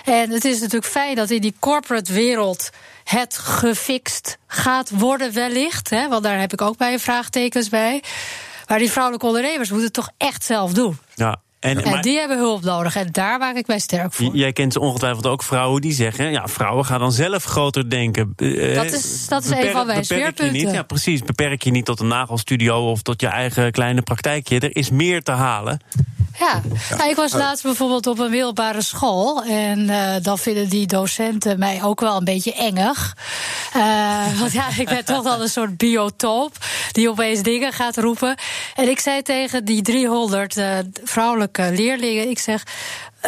En 0.05 0.29
het 0.29 0.45
is 0.45 0.59
natuurlijk 0.59 0.91
fijn 0.91 1.15
dat 1.15 1.29
in 1.29 1.41
die 1.41 1.55
corporate 1.59 2.13
wereld 2.13 2.69
het 3.03 3.37
gefixt 3.37 4.37
gaat 4.47 4.89
worden 4.89 5.33
wellicht. 5.33 5.89
Hè, 5.89 6.07
want 6.07 6.23
daar 6.23 6.39
heb 6.39 6.53
ik 6.53 6.61
ook 6.61 6.77
bij 6.77 6.99
vraagtekens 6.99 7.69
bij. 7.69 8.03
Maar 8.67 8.79
die 8.79 8.91
vrouwelijke 8.91 9.25
ondernemers 9.25 9.69
moeten 9.69 9.85
het 9.85 9.95
toch 9.95 10.09
echt 10.17 10.43
zelf 10.43 10.73
doen. 10.73 10.97
Ja, 11.15 11.41
en, 11.65 11.83
en 11.83 11.91
maar, 11.91 12.01
die 12.01 12.17
hebben 12.17 12.37
hulp 12.37 12.63
nodig. 12.63 12.95
En 12.95 13.07
daar 13.11 13.39
maak 13.39 13.55
ik 13.55 13.67
mij 13.67 13.79
sterk 13.79 14.13
voor. 14.13 14.35
Jij 14.35 14.53
kent 14.53 14.77
ongetwijfeld 14.77 15.27
ook 15.27 15.43
vrouwen 15.43 15.81
die 15.81 15.93
zeggen... 15.93 16.31
ja, 16.31 16.47
vrouwen 16.47 16.85
gaan 16.85 16.99
dan 16.99 17.11
zelf 17.11 17.43
groter 17.43 17.89
denken. 17.89 18.33
Uh, 18.37 18.75
dat 18.75 18.85
is, 18.85 19.27
dat 19.27 19.43
is 19.43 19.49
beperk, 19.49 19.65
een 19.65 19.71
van 19.71 19.87
mijn 19.87 20.05
speerpunten. 20.05 20.53
Niet, 20.53 20.71
ja, 20.71 20.83
precies. 20.83 21.21
Beperk 21.21 21.63
je 21.63 21.71
niet 21.71 21.85
tot 21.85 21.99
een 21.99 22.07
nagelstudio... 22.07 22.89
of 22.91 23.01
tot 23.01 23.21
je 23.21 23.27
eigen 23.27 23.71
kleine 23.71 24.01
praktijkje. 24.01 24.59
Er 24.59 24.75
is 24.75 24.89
meer 24.89 25.23
te 25.23 25.31
halen. 25.31 25.79
Ja, 26.39 26.61
ja. 26.89 26.95
Nou, 26.95 27.09
ik 27.09 27.15
was 27.15 27.33
laatst 27.33 27.63
bijvoorbeeld 27.63 28.07
op 28.07 28.19
een 28.19 28.29
middelbare 28.29 28.81
school. 28.81 29.43
En 29.43 29.79
uh, 29.79 30.15
dan 30.21 30.37
vinden 30.37 30.69
die 30.69 30.87
docenten 30.87 31.59
mij 31.59 31.83
ook 31.83 31.99
wel 31.99 32.17
een 32.17 32.23
beetje 32.23 32.53
engig. 32.53 33.17
Uh, 33.75 34.39
want 34.39 34.51
ja, 34.51 34.67
ik 34.77 34.89
ben 34.89 35.05
toch 35.05 35.23
wel 35.23 35.41
een 35.41 35.49
soort 35.49 35.77
biotoop 35.77 36.57
die 36.91 37.09
opeens 37.09 37.41
dingen 37.41 37.73
gaat 37.73 37.97
roepen. 37.97 38.35
En 38.75 38.89
ik 38.89 38.99
zei 38.99 39.21
tegen 39.21 39.65
die 39.65 39.81
300 39.81 40.57
uh, 40.57 40.77
vrouwelijke 41.03 41.54
leerlingen: 41.57 42.29
ik 42.29 42.39
zeg. 42.39 42.63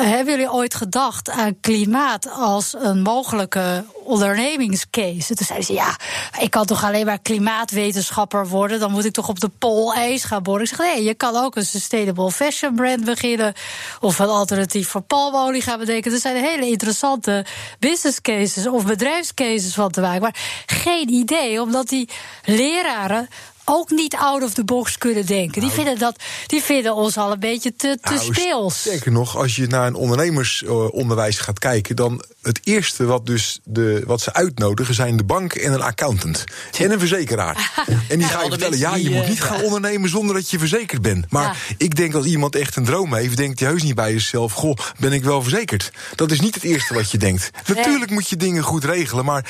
Hebben 0.04 0.34
jullie 0.34 0.52
ooit 0.52 0.76
gedacht 0.76 1.30
aan 1.30 1.60
klimaat 1.60 2.30
als 2.32 2.76
een 2.80 3.02
mogelijke 3.02 3.86
ondernemingscase? 4.04 5.36
Toen 5.36 5.46
zeiden 5.46 5.68
ze, 5.68 5.74
ja, 5.74 5.98
ik 6.40 6.52
kan 6.52 6.66
toch 6.66 6.84
alleen 6.84 7.06
maar 7.06 7.20
klimaatwetenschapper 7.20 8.48
worden? 8.48 8.80
Dan 8.80 8.92
moet 8.92 9.06
ik 9.06 9.14
toch 9.14 9.30
op 9.30 9.40
de 9.40 9.50
poolijs 9.50 10.24
gaan 10.24 10.44
boren? 10.44 10.62
Ik 10.62 10.68
zeg, 10.68 10.78
nee, 10.78 11.04
je 11.04 11.14
kan 11.14 11.36
ook 11.36 11.56
een 11.56 11.66
sustainable 11.66 12.32
fashion 12.32 12.76
brand 12.76 13.06
beginnen... 13.06 13.54
of 14.00 14.20
een 14.20 14.28
alternatief 14.28 14.90
voor 14.90 15.02
palmolie 15.02 15.62
gaan 15.62 15.80
bedenken. 15.80 16.12
Er 16.12 16.20
zijn 16.20 16.44
hele 16.44 16.68
interessante 16.68 17.46
business 17.80 18.22
cases 18.22 18.68
of 18.68 18.86
bedrijfscases 18.86 19.74
van 19.74 19.92
te 19.92 20.02
maken. 20.02 20.22
Maar 20.22 20.36
geen 20.66 21.10
idee, 21.10 21.62
omdat 21.62 21.88
die 21.88 22.10
leraren 22.46 23.28
ook 23.70 23.90
niet 23.90 24.16
out 24.16 24.44
of 24.44 24.54
the 24.54 24.64
box 24.64 24.98
kunnen 24.98 25.26
denken. 25.26 25.62
Die, 25.62 25.62
nou, 25.62 25.74
vinden 25.74 26.00
dat, 26.00 26.16
die 26.46 26.62
vinden 26.62 26.96
ons 26.96 27.18
al 27.18 27.32
een 27.32 27.40
beetje 27.40 27.76
te, 27.76 27.98
te 28.02 28.14
nou, 28.14 28.34
speels. 28.34 28.82
Zeker 28.82 29.12
nog, 29.12 29.38
als 29.38 29.56
je 29.56 29.68
naar 29.68 29.88
een 29.88 29.96
ondernemersonderwijs 29.96 31.38
gaat 31.38 31.60
kijken, 31.60 31.96
dan 31.96 32.24
het 32.48 32.60
eerste 32.64 33.06
wat, 33.06 33.26
dus 33.26 33.60
de, 33.64 34.04
wat 34.06 34.22
ze 34.22 34.34
uitnodigen 34.34 34.94
zijn 34.94 35.18
de 35.18 35.24
bank 35.24 35.54
en 35.54 35.74
een 35.74 35.82
accountant. 35.82 36.44
En 36.80 36.92
een 36.92 37.00
verzekeraar. 37.00 37.72
en 37.88 38.18
die 38.20 38.28
ja, 38.28 38.28
ga 38.28 38.44
je 38.44 38.50
vertellen, 38.50 38.78
ja, 38.78 38.96
je 38.96 39.10
moet 39.10 39.28
niet 39.28 39.42
gaan 39.42 39.62
ondernemen 39.62 40.10
zonder 40.10 40.36
dat 40.36 40.50
je 40.50 40.60
verzekerd 40.60 41.02
bent. 41.02 41.32
Maar 41.32 41.44
ja. 41.44 41.76
ik 41.78 41.96
denk 41.96 42.14
als 42.14 42.26
iemand 42.26 42.56
echt 42.56 42.76
een 42.76 42.86
droom 42.86 43.14
heeft, 43.14 43.38
denkt 43.38 43.60
hij 43.60 43.70
heus 43.70 43.84
niet 43.84 43.96
bij 43.96 44.12
jezelf, 44.12 44.54
goh, 44.54 44.76
ben 45.00 45.14
ik 45.14 45.24
wel 45.24 45.42
verzekerd? 45.42 45.92
Dat 46.16 46.32
is 46.32 46.40
niet 46.40 46.56
het 46.56 46.64
eerste 46.64 46.94
wat 46.94 47.12
je 47.12 47.18
denkt. 47.18 47.50
Natuurlijk 47.68 48.12
moet 48.12 48.30
je 48.30 48.38
dingen 48.38 48.64
goed 48.64 48.84
regelen, 48.84 49.26
maar 49.26 49.46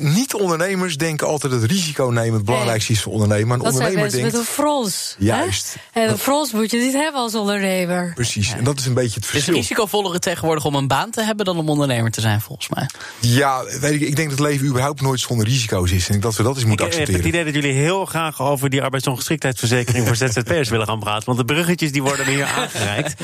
niet-ondernemers 0.00 0.96
denken 0.96 1.26
altijd 1.26 1.52
dat 1.52 1.62
risico 1.62 2.04
nemen 2.04 2.34
het 2.34 2.44
belangrijkste 2.44 2.92
is 2.92 3.02
voor 3.02 3.12
ondernemer. 3.12 3.56
Een 3.56 3.62
Dat 3.62 3.72
ondernemer 3.72 4.10
denkt. 4.10 4.24
met 4.32 4.34
een 4.34 4.44
frons. 4.46 5.14
hè? 5.18 5.24
Juist. 5.24 5.76
En 5.92 6.08
een 6.10 6.18
frons 6.18 6.52
moet 6.52 6.70
je 6.70 6.78
niet 6.78 6.92
hebben 6.92 7.20
als 7.20 7.34
ondernemer. 7.34 8.12
Precies, 8.14 8.52
en 8.52 8.64
dat 8.64 8.78
is 8.78 8.86
een 8.86 8.94
beetje 8.94 9.14
het 9.14 9.14
Het 9.14 9.24
is 9.24 9.30
verschil. 9.30 9.54
risicovoller 9.54 10.20
tegenwoordig 10.20 10.64
om 10.64 10.74
een 10.74 10.86
baan 10.88 11.10
te 11.10 11.22
hebben 11.22 11.44
dan 11.44 11.58
om 11.58 11.68
ondernemer 11.68 11.88
te 11.90 12.20
zijn, 12.20 12.40
volgens 12.40 12.68
mij. 12.68 12.86
Ja, 13.20 13.64
weet 13.80 13.92
ik, 13.92 14.00
ik 14.00 14.16
denk 14.16 14.30
dat 14.30 14.38
het 14.38 14.48
leven 14.48 14.66
überhaupt 14.66 15.00
nooit 15.00 15.20
zonder 15.20 15.46
risico's 15.46 15.90
is. 15.90 16.08
En 16.08 16.14
ik 16.14 16.22
dat 16.22 16.36
we 16.36 16.42
dat 16.42 16.56
eens 16.56 16.64
moeten 16.64 16.86
Ik 16.86 16.92
heb 16.92 17.00
het 17.00 17.08
accepteren. 17.08 17.40
idee 17.40 17.52
dat 17.52 17.62
jullie 17.62 17.82
heel 17.82 18.04
graag 18.04 18.40
over 18.40 18.70
die 18.70 18.82
arbeidsongeschiktheidsverzekering 18.82 20.06
voor 20.06 20.16
ZZP'ers 20.16 20.68
willen 20.68 20.86
gaan 20.86 20.98
praten. 20.98 21.24
Want 21.26 21.38
de 21.38 21.44
bruggetjes 21.44 21.92
die 21.92 22.02
worden 22.02 22.26
hier 22.26 22.44
aangereikt. 22.58 23.14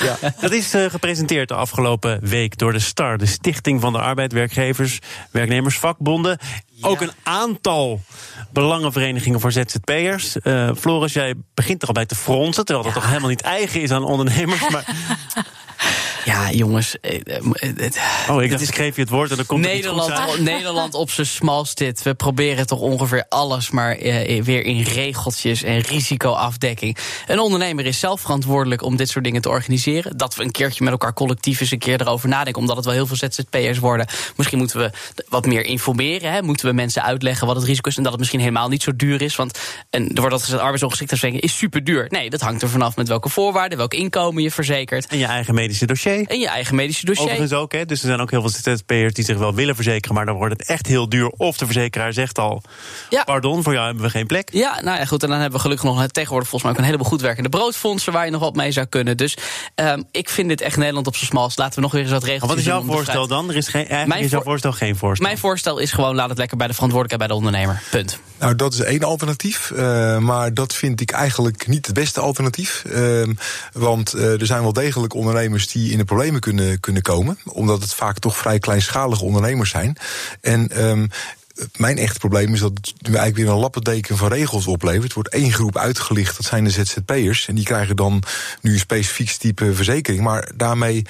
Dat 0.41 0.53
is 0.53 0.75
eh, 0.75 0.85
gepresenteerd 0.91 1.49
de 1.49 1.55
afgelopen 1.55 2.21
week 2.23 2.59
door 2.59 2.73
de 2.73 2.79
STAR, 2.79 3.19
de 3.19 3.27
Stichting 3.27 3.81
van 3.81 3.93
de 3.93 3.99
Arbeid, 3.99 4.33
Werkgevers, 4.33 4.99
Werknemers, 5.31 5.79
Vakbonden. 5.79 6.39
Ook 6.81 7.01
een 7.01 7.13
aantal 7.23 8.01
belangenverenigingen 8.53 9.41
voor 9.41 9.53
ZZP'ers. 9.53 10.41
Eh 10.41 10.71
Floris, 10.79 11.13
jij 11.13 11.35
begint 11.55 11.83
er 11.83 11.89
al 11.89 11.95
bij 11.95 12.07
te 12.07 12.15
fronsen, 12.15 12.65
terwijl 12.65 12.87
dat 12.87 12.95
toch 12.95 13.07
helemaal 13.07 13.29
niet 13.29 13.41
eigen 13.41 13.83
is 13.83 13.91
aan 13.91 14.05
ondernemers. 14.05 14.69
Maar, 14.69 14.85
Ja, 16.27 16.51
jongens. 16.51 17.01
eh, 17.01 17.15
eh, 17.25 17.43
het- 17.77 18.01
oh, 18.31 18.43
ik 18.43 18.51
dacht, 18.51 18.63
is- 18.63 18.69
schreef 18.69 18.95
je 18.95 19.01
het 19.01 19.11
woord 19.11 19.31
en 19.31 19.37
dan 19.37 19.47
komt 19.47 19.61
Nederland. 19.61 20.41
Nederland 20.55 20.95
op 20.95 21.11
zijn 21.11 21.27
smalst 21.27 21.79
dit. 21.79 22.03
We 22.03 22.15
proberen 22.15 22.67
toch 22.67 22.81
ongeveer 22.81 23.25
alles 23.29 23.71
maar 23.71 23.97
eh, 23.97 24.43
weer 24.43 24.65
in 24.65 24.83
regeltjes 24.83 25.63
en 25.63 25.81
risicoafdekking. 25.81 26.97
Een 27.27 27.39
ondernemer 27.39 27.87
is 27.87 27.99
zelf 27.99 28.21
verantwoordelijk 28.21 28.83
om 28.83 28.97
dit 28.97 29.09
soort 29.09 29.25
dingen 29.25 29.43
te 29.43 29.49
organiseren. 29.49 30.17
Dat 30.17 30.35
we 30.35 30.43
een 30.43 30.51
keertje 30.51 30.83
met 30.85 30.93
elkaar 30.93 31.13
collectief 31.13 31.61
eens 31.61 31.71
een 31.71 31.79
keer 31.79 32.01
erover 32.01 32.29
nadenken. 32.29 32.61
Omdat 32.61 32.77
het 32.77 32.85
wel 32.85 32.95
heel 32.95 33.07
veel 33.07 33.17
ZZP'ers 33.17 33.79
worden. 33.79 34.07
Misschien 34.37 34.59
moeten 34.59 34.79
we 34.79 34.91
wat 35.29 35.47
meer 35.47 35.65
informeren. 35.65 36.33
Hè? 36.33 36.43
Moeten 36.43 36.67
we 36.67 36.73
mensen 36.73 37.03
uitleggen 37.03 37.47
wat 37.47 37.57
het 37.57 37.65
risico 37.65 37.89
is. 37.89 37.97
En 37.97 38.03
dat 38.03 38.11
het 38.11 38.21
misschien 38.21 38.41
helemaal 38.41 38.69
niet 38.69 38.83
zo 38.83 38.97
duur 38.97 39.23
is. 39.23 39.37
Want 39.37 39.59
en 39.91 40.03
er 40.03 40.07
wordt 40.09 40.23
altijd 40.23 40.43
gezegd, 40.43 40.63
arbeidsongeschiktheidsverzekering 40.63 41.53
is 41.53 41.59
super 41.59 41.85
duur. 41.85 42.07
Nee, 42.09 42.31
dat 42.31 42.41
hangt 42.41 42.63
er 42.63 42.69
vanaf 42.69 42.97
met 42.97 43.09
welke 43.09 43.29
voorwaarden, 43.29 43.79
welk 43.79 43.95
inkomen 43.95 44.43
je 44.43 44.51
verzekert. 44.51 45.07
En 45.07 45.19
je 45.19 45.27
eigen 45.27 45.55
medische 45.55 45.87
dossier. 45.87 46.16
En 46.25 46.39
je 46.41 46.49
eigen 46.49 46.75
medische 46.75 47.05
dossier. 47.07 47.25
Overigens 47.27 47.53
ook, 47.53 47.73
hè. 47.73 47.85
Dus 47.85 48.01
er 48.01 48.07
zijn 48.09 48.21
ook 48.21 48.31
heel 48.31 48.41
veel 48.41 48.51
ZZP'ers 48.75 49.13
die 49.15 49.25
zich 49.25 49.37
wel 49.39 49.55
willen 49.55 49.75
verzekeren, 49.75 50.15
maar 50.15 50.27
dan 50.27 50.37
wordt 50.37 50.53
het 50.59 50.69
echt 50.69 50.87
heel 50.87 51.09
duur. 51.09 51.29
Of 51.29 51.57
de 51.57 51.65
verzekeraar 51.65 52.13
zegt 52.13 52.39
al: 52.39 52.63
Ja. 53.11 53.25
pardon, 53.25 53.63
voor 53.63 53.73
jou 53.73 53.85
hebben 53.87 54.05
we 54.05 54.11
geen 54.11 54.27
plek. 54.27 54.49
Ja, 54.53 54.81
nou 54.83 54.99
ja, 54.99 55.05
goed. 55.05 55.23
En 55.23 55.29
dan 55.29 55.39
hebben 55.41 55.57
we 55.57 55.63
gelukkig 55.63 55.87
nog 55.87 56.07
tegenwoordig 56.07 56.49
volgens 56.49 56.63
mij 56.63 56.73
ook 56.73 56.79
een 56.79 56.85
heleboel 56.85 57.07
goed 57.11 57.21
werkende 57.21 57.49
broodfondsen 57.49 58.13
waar 58.13 58.25
je 58.25 58.31
nog 58.31 58.41
wat 58.41 58.55
mee 58.55 58.73
zou 58.73 58.87
kunnen. 58.87 59.17
Dus 59.17 59.37
ehm, 59.75 60.03
ik 60.11 60.29
vind 60.29 60.49
dit 60.49 60.61
echt 60.61 60.77
Nederland 60.77 61.07
op 61.07 61.17
zijn 61.17 61.31
smalst. 61.31 61.59
Laten 61.59 61.75
we 61.75 61.81
nog 61.81 61.93
weer 61.93 62.03
eens 62.03 62.11
wat 62.11 62.23
regels 62.25 62.41
Maar 62.41 62.49
wat 62.49 62.59
is 62.59 62.65
jouw 62.65 62.83
voorstel 62.83 63.27
dan? 63.27 63.49
Er 63.51 63.57
is 63.57 63.67
geen, 63.67 63.75
eigenlijk 63.81 64.09
Mijn 64.09 64.25
is 64.25 64.31
jouw 64.31 64.41
voor- 64.41 64.49
voorstel 64.51 64.73
geen 64.73 64.97
voorstel. 64.97 65.27
Mijn 65.27 65.39
voorstel 65.39 65.79
is 65.79 65.93
gewoon 65.93 66.15
laat 66.15 66.29
het 66.29 66.39
lekker 66.39 66.57
bij 66.57 66.67
de 66.67 66.75
verantwoordelijkheid 66.75 67.31
bij 67.31 67.39
de 67.41 67.47
ondernemer. 67.47 67.83
Punt. 67.91 68.19
Nou, 68.39 68.57
dat 68.57 68.73
is 68.73 68.81
één 68.81 69.03
alternatief. 69.03 69.71
eh, 69.71 70.19
maar 70.19 70.55
dat 70.55 70.75
vind 70.75 71.01
ik 71.01 71.11
eigenlijk 71.11 71.67
niet 71.67 71.87
het 71.87 71.95
beste 71.95 72.21
alternatief. 72.21 72.85
Ehm, 72.93 73.33
want 73.73 74.13
eh, 74.13 74.41
er 74.41 74.47
zijn 74.47 74.63
wel 74.63 74.73
degelijk 74.73 75.15
ondernemers 75.15 75.67
die 75.69 75.91
in 75.93 75.99
de 75.99 76.05
problemen 76.07 76.41
kunnen, 76.41 76.81
kunnen 76.81 77.03
komen. 77.03 77.39
Omdat 77.45 77.83
het 77.83 77.95
vaak 77.95 78.19
toch 78.19 78.37
vrij 78.37 78.59
kleinschalige 78.59 79.25
ondernemers 79.25 79.71
zijn. 79.71 79.97
En. 80.41 80.69
ehm, 80.69 81.07
mijn 81.77 81.99
echte 81.99 82.19
probleem 82.19 82.55
is 82.55 82.61
dat 82.61 82.73
het 82.73 82.93
eigenlijk 83.03 83.37
weer 83.37 83.49
een 83.49 83.61
lappendeken 83.61 84.17
van 84.17 84.29
regels 84.29 84.67
oplevert. 84.67 85.09
Er 85.09 85.15
wordt 85.15 85.29
één 85.29 85.53
groep 85.53 85.77
uitgelicht, 85.77 86.37
dat 86.37 86.47
zijn 86.47 86.65
de 86.65 86.71
ZZP'ers. 86.71 87.49
En 87.49 87.55
die 87.55 87.65
krijgen 87.65 87.97
dan 87.97 88.23
nu 88.61 88.73
een 88.73 88.79
specifiek 88.79 89.31
type 89.31 89.75
verzekering. 89.75 90.23
Maar 90.23 90.51
daarmee 90.55 91.05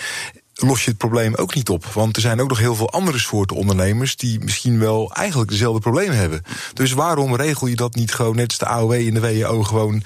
los 0.54 0.84
je 0.84 0.90
het 0.90 0.98
probleem 0.98 1.34
ook 1.34 1.54
niet 1.54 1.68
op. 1.68 1.84
Want 1.84 2.16
er 2.16 2.22
zijn 2.22 2.40
ook 2.40 2.48
nog 2.48 2.58
heel 2.58 2.74
veel 2.74 2.90
andere 2.90 3.18
soorten 3.18 3.56
ondernemers 3.56 4.16
die 4.16 4.40
misschien 4.40 4.78
wel 4.78 5.12
eigenlijk 5.14 5.50
dezelfde 5.50 5.80
problemen 5.80 6.16
hebben. 6.16 6.42
Dus 6.72 6.92
waarom 6.92 7.36
regel 7.36 7.66
je 7.66 7.76
dat 7.76 7.94
niet 7.94 8.14
gewoon 8.14 8.36
net 8.36 8.48
als 8.48 8.58
de 8.58 8.66
AOW 8.66 8.92
en 8.92 9.14
de 9.14 9.20
WO 9.20 9.62
gewoon 9.62 10.02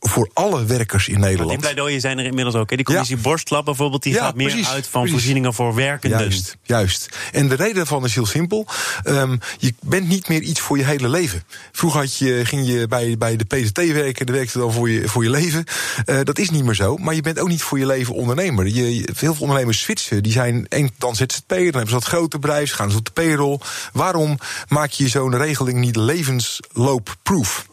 voor 0.00 0.30
alle 0.32 0.64
werkers 0.64 1.08
in 1.08 1.12
Maar 1.12 1.22
die 1.22 1.30
Nederland? 1.30 1.60
pleidooien 1.60 2.00
zijn 2.00 2.18
er 2.18 2.24
inmiddels 2.24 2.54
ook. 2.56 2.70
Hè. 2.70 2.76
Die 2.76 2.84
commissie 2.84 3.16
Ja. 3.16 3.22
Borstlap 3.22 3.64
bijvoorbeeld, 3.64 4.02
die 4.02 4.12
Ja, 4.12 4.24
gaat 4.24 4.34
meer 4.34 4.52
uit 4.66 4.86
van 4.86 4.90
precies. 4.90 5.10
voorzieningen 5.10 5.54
voor 5.54 5.74
werkenden. 5.74 6.18
Juist, 6.18 6.56
juist. 6.62 7.08
En 7.32 7.48
de 7.48 7.54
reden 7.54 7.74
daarvan 7.74 8.04
is 8.04 8.14
heel 8.14 8.26
simpel. 8.26 8.66
Ehm, 9.02 9.36
je 9.58 9.74
bent 9.80 10.08
niet 10.08 10.28
meer 10.28 10.40
iets 10.42 10.60
voor 10.60 10.78
je 10.78 10.84
hele 10.84 11.08
leven. 11.08 11.42
Vroeger 11.72 12.00
had 12.00 12.16
je, 12.16 12.40
ging 12.44 12.66
je 12.66 12.86
bij, 12.88 13.16
bij 13.18 13.36
de 13.36 13.44
PZT 13.44 13.92
werken, 13.92 14.26
dan 14.26 14.34
werkte 14.34 14.58
dan 14.58 14.72
voor 14.72 14.90
je, 14.90 15.08
voor 15.08 15.22
je 15.22 15.30
leven. 15.30 15.64
Eh, 16.04 16.18
dat 16.22 16.38
is 16.38 16.50
niet 16.50 16.64
meer 16.64 16.74
zo. 16.74 16.96
Maar 16.96 17.14
je 17.14 17.22
bent 17.22 17.38
ook 17.38 17.48
niet 17.48 17.62
voor 17.62 17.78
je 17.78 17.86
leven 17.86 18.14
ondernemer. 18.14 18.66
Je, 18.66 18.82
heel 18.84 19.34
veel 19.34 19.36
ondernemers 19.38 19.80
switchen. 19.80 20.22
Die 20.22 20.32
zijn 20.32 20.66
één, 20.68 20.90
dan 20.98 21.16
ZZP'er, 21.16 21.56
dan 21.56 21.64
hebben 21.64 21.88
ze 21.88 21.94
dat 21.94 22.04
grote 22.04 22.38
bedrijf, 22.38 22.72
gaan 22.72 22.90
ze 22.90 22.96
op 22.96 23.04
de 23.04 23.10
payroll. 23.10 23.58
Waarom 23.92 24.38
maak 24.68 24.90
je 24.90 25.08
zo'n 25.08 25.36
regeling 25.36 25.78
niet 25.78 25.96
levensloopproof? 25.96 27.66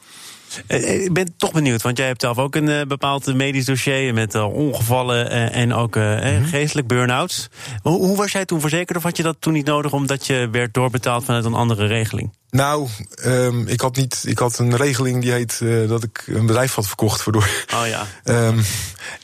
Eh, 0.67 1.03
Ik 1.03 1.13
ben 1.13 1.33
toch 1.37 1.51
benieuwd, 1.51 1.81
want 1.81 1.97
jij 1.97 2.07
hebt 2.07 2.21
zelf 2.21 2.37
ook 2.37 2.55
een 2.55 2.69
eh, 2.69 2.81
bepaald 2.87 3.33
medisch 3.35 3.65
dossier 3.65 4.13
met 4.13 4.35
eh, 4.35 4.53
ongevallen 4.53 5.29
eh, 5.29 5.55
en 5.61 5.73
ook 5.73 5.95
eh, 5.95 6.35
eh, 6.35 6.47
geestelijk 6.47 6.87
burn-outs. 6.87 7.49
Hoe, 7.81 7.97
hoe 8.05 8.17
was 8.17 8.31
jij 8.31 8.45
toen 8.45 8.59
verzekerd 8.61 8.97
of 8.97 9.03
had 9.03 9.17
je 9.17 9.23
dat 9.23 9.35
toen 9.39 9.53
niet 9.53 9.65
nodig 9.65 9.93
omdat 9.93 10.25
je 10.27 10.47
werd 10.51 10.73
doorbetaald 10.73 11.25
vanuit 11.25 11.45
een 11.45 11.53
andere 11.53 11.85
regeling? 11.85 12.33
Nou, 12.55 12.87
ehm, 13.15 13.67
ik, 13.67 13.81
had 13.81 13.95
niet, 13.95 14.23
ik 14.27 14.39
had 14.39 14.57
een 14.59 14.75
regeling 14.75 15.21
die 15.21 15.31
heet 15.31 15.59
eh, 15.61 15.87
dat 15.87 16.03
ik 16.03 16.23
een 16.27 16.45
bedrijf 16.45 16.73
had 16.73 16.87
verkocht. 16.87 17.23
Waardoor, 17.23 17.47
Oh 17.73 17.87
ja. 17.87 18.05
Ehm, 18.23 18.59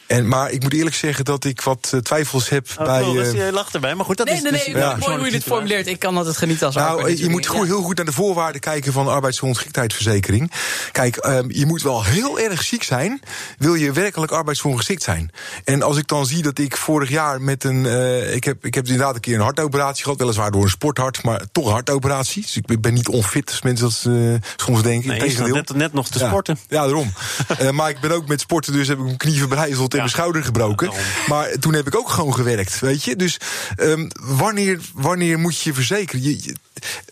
en, 0.07 0.27
maar 0.27 0.51
ik 0.51 0.61
moet 0.63 0.73
eerlijk 0.73 0.95
zeggen 0.95 1.25
dat 1.25 1.43
ik 1.45 1.61
wat 1.61 1.89
eh, 1.93 1.99
twijfels 1.99 2.49
heb 2.49 2.67
Oh, 2.79 2.85
bij. 2.85 3.01
Floris, 3.01 3.27
eh, 3.33 3.45
je 3.45 3.51
lacht 3.51 3.73
erbij, 3.73 3.95
maar 3.95 4.05
goed, 4.05 4.17
dat 4.17 4.25
Nee, 4.25 4.35
is 4.35 4.41
nee, 4.41 4.51
dus 4.51 4.65
nee. 4.65 4.75
ja. 4.75 4.95
Mooi 4.99 5.15
hoe 5.15 5.25
je 5.25 5.31
dit 5.31 5.43
formuleert. 5.43 5.87
Ik 5.87 5.99
kan 5.99 6.17
altijd 6.17 6.37
genieten 6.37 6.65
als 6.65 6.75
nou, 6.75 6.97
je 6.97 7.03
moet 7.05 7.11
natuurlijk. 7.19 7.45
goed, 7.47 7.67
Ja. 7.67 7.73
heel 7.73 7.81
goed 7.81 7.95
naar 7.97 8.05
de 8.05 8.11
voorwaarden 8.11 8.61
kijken 8.61 8.93
van 8.93 9.05
de 9.05 9.11
arbeidsongeschiktheidsverzekering. 9.11 10.51
Kijk, 10.91 11.15
ehm, 11.17 11.45
je 11.47 11.65
moet 11.65 11.81
wel 11.81 12.03
heel 12.03 12.39
erg 12.39 12.63
ziek 12.63 12.83
zijn, 12.83 13.21
wil 13.57 13.73
je 13.73 13.91
werkelijk 13.91 14.31
arbeidsongeschikt 14.31 15.03
zijn. 15.03 15.31
En 15.63 15.81
als 15.81 15.97
ik 15.97 16.07
dan 16.07 16.25
zie 16.25 16.41
dat 16.41 16.59
ik 16.59 16.77
vorig 16.77 17.09
jaar 17.09 17.41
met 17.41 17.63
een. 17.63 17.85
eh, 17.85 18.35
ik, 18.35 18.43
heb, 18.43 18.65
ik 18.65 18.73
heb 18.73 18.85
inderdaad 18.85 19.15
een 19.15 19.21
keer 19.21 19.35
een 19.35 19.41
hartoperatie 19.41 20.03
gehad, 20.03 20.19
weliswaar 20.19 20.51
door 20.51 20.63
een 20.63 20.69
sporthart, 20.69 21.23
maar 21.23 21.41
toch 21.51 21.65
een 21.65 21.71
hartoperatie. 21.71 22.41
Dus 22.41 22.57
ik 22.57 22.65
ben- 22.65 22.81
ben 22.81 22.93
niet 22.93 23.07
onfit, 23.23 23.49
als 23.49 23.61
mensen 23.61 23.85
dat 23.89 24.03
eh, 24.13 24.49
soms 24.55 24.81
denken. 24.81 25.07
Nee, 25.09 25.19
Integendeel. 25.19 25.55
net, 25.55 25.73
net 25.73 25.93
nog 25.93 26.07
te 26.09 26.19
Ja. 26.19 26.27
sporten. 26.27 26.57
Ja, 26.67 26.81
daarom. 26.83 27.13
Eh, 27.57 27.69
maar 27.69 27.89
ik 27.89 27.99
ben 27.99 28.11
ook 28.11 28.27
met 28.27 28.39
sporten, 28.41 28.73
dus 28.73 28.87
heb 28.87 28.97
ik 28.97 29.03
mijn 29.03 29.17
knie 29.17 29.37
verbrijzeld 29.39 29.91
en 29.91 29.95
Ja. 29.97 30.03
mijn 30.03 30.09
schouder 30.15 30.43
gebroken. 30.43 30.91
Ja, 30.91 30.97
maar 31.27 31.49
toen 31.59 31.73
heb 31.73 31.87
ik 31.87 31.95
ook 31.95 32.09
gewoon 32.09 32.33
gewerkt, 32.33 32.79
weet 32.79 33.03
je. 33.03 33.15
Dus 33.15 33.37
ehm, 33.75 34.07
wanneer, 34.21 34.79
wanneer 34.93 35.39
moet 35.39 35.57
je 35.57 35.69
je 35.69 35.75
verzekeren? 35.75 36.23
Je, 36.23 36.43
je, 36.43 36.55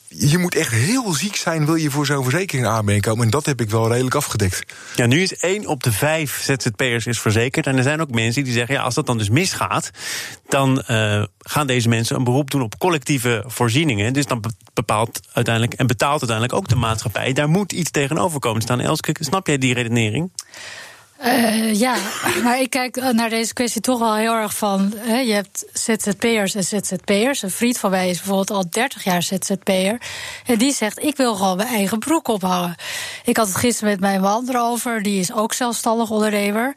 je 0.10 0.38
moet 0.38 0.56
echt 0.56 0.72
heel 0.72 1.14
ziek 1.14 1.36
zijn, 1.36 1.66
wil 1.66 1.76
je 1.76 1.92
voor 1.92 2.06
zo'n 2.06 2.24
verzekering 2.24 2.68
aanmerking 2.68 3.06
komen. 3.06 3.24
En 3.24 3.30
dat 3.30 3.46
heb 3.46 3.62
ik 3.62 3.70
wel 3.70 3.92
redelijk 3.92 4.16
afgedekt. 4.16 4.74
Ja, 4.96 5.06
nu 5.06 5.22
is 5.22 5.36
één 5.36 5.66
op 5.66 5.84
de 5.84 5.92
vijf 5.92 6.42
ZZP'ers 6.42 7.06
is 7.06 7.20
verzekerd. 7.20 7.68
En 7.68 7.78
er 7.78 7.84
zijn 7.84 8.02
ook 8.02 8.12
mensen 8.12 8.44
die 8.44 8.54
zeggen, 8.54 8.76
ja, 8.76 8.82
als 8.82 8.96
dat 8.96 9.06
dan 9.06 9.18
dus 9.18 9.30
misgaat... 9.30 9.92
dan 10.48 10.82
eh, 10.82 11.24
gaan 11.40 11.68
deze 11.68 11.90
mensen 11.90 12.16
een 12.16 12.24
beroep 12.24 12.52
doen 12.52 12.62
op 12.62 12.78
collectieve 12.78 13.44
voorzieningen. 13.48 14.14
Dus 14.14 14.26
dan 14.26 14.42
be- 14.42 14.54
bepaalt 14.74 15.20
uiteindelijk 15.34 15.80
en 15.80 15.88
betaalt 15.88 16.20
uiteindelijk 16.20 16.58
ook 16.58 16.68
de 16.68 16.76
maatschappij. 16.76 17.34
Daar 17.34 17.50
moet 17.50 17.72
iets 17.72 17.92
tegenover 17.92 18.40
komen 18.40 18.62
staan. 18.62 18.80
Elske, 18.80 19.16
snap 19.20 19.48
jij 19.48 19.58
die 19.58 19.74
redenering? 19.74 20.32
Eh, 21.20 21.80
ja, 21.80 21.96
maar 22.44 22.60
ik 22.60 22.70
kijk 22.70 22.98
eh, 22.98 23.10
naar 23.10 23.30
deze 23.30 23.54
kwestie 23.54 23.82
toch 23.82 24.00
wel 24.00 24.16
heel 24.16 24.34
erg 24.34 24.56
van. 24.56 24.94
Hè, 24.98 25.18
je 25.18 25.34
hebt 25.34 25.66
ZZP'ers 25.74 26.56
en 26.56 26.64
ZZP'ers. 26.64 27.42
Een 27.42 27.52
vriend 27.52 27.78
van 27.78 27.90
mij 27.90 28.10
is 28.10 28.18
bijvoorbeeld 28.18 28.52
al 28.52 28.70
30 28.70 29.04
jaar 29.04 29.24
ZZP'er. 29.24 30.02
En 30.46 30.58
die 30.58 30.74
zegt: 30.74 31.04
Ik 31.04 31.18
wil 31.18 31.36
gewoon 31.36 31.58
mijn 31.58 31.70
eigen 31.70 32.00
broek 32.00 32.28
ophouden. 32.28 32.76
Ik 33.24 33.38
had 33.38 33.48
het 33.48 33.56
gisteren 33.56 33.90
met 33.90 34.00
mijn 34.00 34.22
man 34.22 34.50
erover. 34.50 35.04
Die 35.04 35.20
is 35.20 35.34
ook 35.34 35.54
zelfstandig 35.54 36.10
ondernemer. 36.10 36.74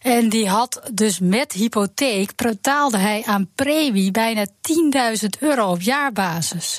En 0.00 0.28
die 0.28 0.48
had 0.48 0.80
dus 0.92 1.18
met 1.18 1.52
hypotheek 1.52 2.36
betaalde 2.36 2.98
hij 2.98 3.22
aan 3.26 3.48
premie 3.54 4.10
bijna 4.10 4.46
10.000 4.46 5.26
euro 5.40 5.70
op 5.70 5.80
jaarbasis. 5.80 6.78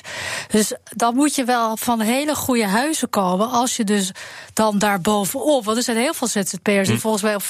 Dus 0.50 0.74
dan 0.96 1.14
moet 1.14 1.34
je 1.34 1.44
wel 1.44 1.76
van 1.76 2.00
hele 2.00 2.34
goede 2.34 2.66
huizen 2.66 3.10
komen 3.10 3.50
als 3.50 3.76
je 3.76 3.84
dus 3.84 4.10
dan 4.52 4.78
daar 4.78 5.00
bovenop. 5.00 5.64
Want 5.64 5.76
er 5.76 5.82
zijn 5.82 5.96
heel 5.96 6.14
veel 6.14 6.28
ZZP'ers 6.28 6.88
die 6.88 6.98
volgens 6.98 7.22
mij 7.22 7.34
op 7.34 7.42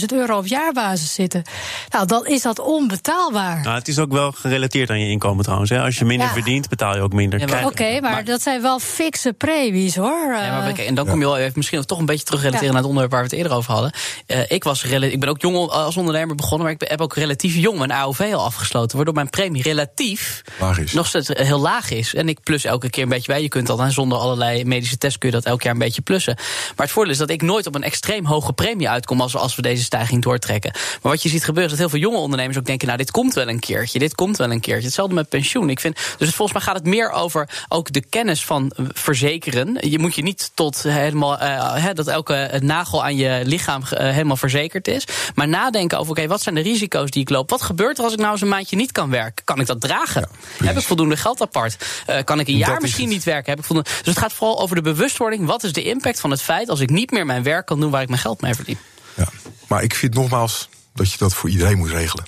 15.000 0.00 0.04
euro 0.12 0.38
op 0.38 0.46
jaarbasis 0.46 1.14
zitten. 1.14 1.42
Nou, 1.90 2.06
dan 2.06 2.26
is 2.26 2.42
dat 2.42 2.58
onbetaalbaar. 2.58 3.60
Nou, 3.62 3.74
het 3.78 3.88
is 3.88 3.98
ook 3.98 4.12
wel 4.12 4.32
gerelateerd 4.32 4.90
aan 4.90 5.00
je 5.00 5.10
inkomen 5.10 5.42
trouwens. 5.44 5.70
Hè. 5.70 5.80
Als 5.82 5.98
je 5.98 6.04
minder 6.04 6.26
Ja. 6.26 6.32
verdient, 6.32 6.68
betaal 6.68 6.94
je 6.96 7.00
ook 7.02 7.12
minder. 7.12 7.48
Ja, 7.48 7.66
Oké, 7.66 8.00
maar, 8.00 8.10
maar- 8.12 8.24
dat 8.24 8.42
zijn 8.42 8.62
wel 8.62 8.78
fikse 8.78 9.32
premies 9.32 9.96
hoor. 9.96 10.32
Ja, 10.34 10.58
maar 10.58 10.66
Eh, 10.78 10.86
en 10.88 10.94
dan 10.94 11.06
kom 11.06 11.18
je 11.18 11.24
wel 11.26 11.36
even 11.38 11.52
misschien 11.56 11.84
toch 11.86 11.98
een 11.98 12.06
beetje 12.06 12.24
terug 12.24 12.40
relateren 12.40 12.66
Ja. 12.66 12.72
naar 12.72 12.82
het 12.82 12.90
onderwerp 12.90 13.12
waar 13.12 13.22
we 13.22 13.28
het 13.28 13.36
eerder 13.44 13.56
over 13.56 13.72
hadden. 13.72 13.92
Eh, 14.26 14.50
ik 14.50 14.64
was 14.64 14.84
relatief 14.84 15.06
ik 15.12 15.20
ben 15.20 15.28
ook 15.28 15.40
jong 15.40 15.56
als 15.56 15.96
ondernemer 15.96 16.34
begonnen, 16.34 16.66
maar 16.66 16.76
ik 16.80 16.88
heb 16.88 17.00
ook 17.00 17.14
relatief 17.14 17.54
jong 17.54 17.78
mijn 17.78 17.92
AOV 17.92 18.30
al 18.32 18.44
afgesloten. 18.44 18.96
Waardoor 18.96 19.14
mijn 19.14 19.30
premie 19.30 19.62
relatief 19.62 20.42
Laag 20.60 20.78
is. 20.78 20.92
nog 20.92 21.06
steeds 21.06 21.28
heel 21.28 21.60
laag 21.60 21.90
is. 21.90 22.14
En 22.14 22.28
ik 22.28 22.40
plus 22.42 22.64
elke 22.64 22.90
keer 22.90 23.02
een 23.02 23.08
beetje 23.08 23.32
bij. 23.32 23.42
Je 23.42 23.48
kunt 23.48 23.68
al 23.68 23.90
zonder 23.90 24.18
allerlei 24.18 24.64
medische 24.64 24.98
tests 24.98 25.18
kun 25.18 25.28
je 25.28 25.34
dat 25.34 25.44
elk 25.44 25.62
jaar 25.62 25.72
een 25.72 25.78
beetje 25.78 26.02
plussen. 26.02 26.34
Maar 26.76 26.86
het 26.86 26.90
voordeel 26.90 27.12
is 27.12 27.18
dat 27.18 27.30
ik 27.30 27.42
nooit 27.42 27.66
op 27.66 27.74
een 27.74 27.82
extreem 27.82 28.24
hoge 28.26 28.52
premie 28.52 28.88
uitkom 28.88 29.20
als, 29.20 29.36
als 29.36 29.56
we 29.56 29.62
deze 29.62 29.82
stijging 29.82 30.22
doortrekken. 30.22 30.70
Maar 30.72 31.12
wat 31.12 31.22
je 31.22 31.28
ziet 31.28 31.44
gebeuren 31.44 31.72
is 31.72 31.78
dat 31.78 31.90
heel 31.90 31.98
veel 31.98 32.08
jonge 32.08 32.22
ondernemers 32.22 32.58
ook 32.58 32.66
denken: 32.66 32.86
nou, 32.86 32.98
dit 32.98 33.10
komt 33.10 33.34
wel 33.34 33.48
een 33.48 33.60
keertje. 33.60 33.98
Dit 33.98 34.14
komt 34.14 34.36
wel 34.36 34.50
een 34.50 34.60
keertje. 34.60 34.84
Hetzelfde 34.84 35.14
met 35.14 35.28
pensioen. 35.28 35.70
Ik 35.70 35.80
vind, 35.80 35.94
dus 35.94 36.26
het, 36.26 36.34
volgens 36.34 36.52
mij 36.52 36.66
gaat 36.66 36.76
het 36.76 36.86
meer 36.86 37.10
over 37.10 37.48
ook 37.68 37.92
de 37.92 38.04
kennis 38.08 38.44
van 38.44 38.72
verzekeren. 38.76 39.90
Je 39.90 39.98
moet 39.98 40.14
je 40.14 40.22
niet 40.22 40.50
tot 40.54 40.82
helemaal 40.82 41.42
uh, 41.42 41.86
dat 41.94 42.06
elke 42.06 42.58
nagel 42.62 43.04
aan 43.04 43.16
je 43.16 43.40
lichaam 43.44 43.82
uh, 43.82 43.98
helemaal 43.98 44.36
verzekerd 44.36 44.88
is. 44.88 44.97
Maar 45.34 45.48
nadenken 45.48 45.98
over: 45.98 46.10
oké, 46.10 46.20
okay, 46.20 46.32
wat 46.32 46.42
zijn 46.42 46.54
de 46.54 46.60
risico's 46.60 47.10
die 47.10 47.22
ik 47.22 47.30
loop? 47.30 47.50
Wat 47.50 47.62
gebeurt 47.62 47.98
er 47.98 48.04
als 48.04 48.12
ik 48.12 48.18
nou 48.18 48.32
eens 48.32 48.40
een 48.40 48.48
maandje 48.48 48.76
niet 48.76 48.92
kan 48.92 49.10
werken? 49.10 49.44
Kan 49.44 49.60
ik 49.60 49.66
dat 49.66 49.80
dragen? 49.80 50.28
Ja, 50.58 50.66
Heb 50.66 50.76
ik 50.76 50.82
voldoende 50.82 51.16
geld 51.16 51.40
apart? 51.40 51.86
Uh, 52.10 52.16
kan 52.24 52.40
ik 52.40 52.48
een 52.48 52.56
jaar 52.56 52.80
misschien 52.80 53.08
niet 53.08 53.24
werken? 53.24 53.50
Heb 53.50 53.58
ik 53.58 53.64
voldoende... 53.64 53.90
Dus 53.90 54.06
het 54.14 54.18
gaat 54.18 54.32
vooral 54.32 54.60
over 54.60 54.76
de 54.76 54.82
bewustwording. 54.82 55.46
Wat 55.46 55.62
is 55.64 55.72
de 55.72 55.82
impact 55.82 56.20
van 56.20 56.30
het 56.30 56.42
feit 56.42 56.68
als 56.68 56.80
ik 56.80 56.90
niet 56.90 57.10
meer 57.10 57.26
mijn 57.26 57.42
werk 57.42 57.66
kan 57.66 57.80
doen 57.80 57.90
waar 57.90 58.02
ik 58.02 58.08
mijn 58.08 58.20
geld 58.20 58.40
mee 58.40 58.54
verdien? 58.54 58.78
Ja, 59.14 59.28
maar 59.66 59.82
ik 59.82 59.94
vind 59.94 60.14
nogmaals 60.14 60.68
dat 60.94 61.12
je 61.12 61.18
dat 61.18 61.34
voor 61.34 61.50
iedereen 61.50 61.78
moet 61.78 61.90
regelen. 61.90 62.24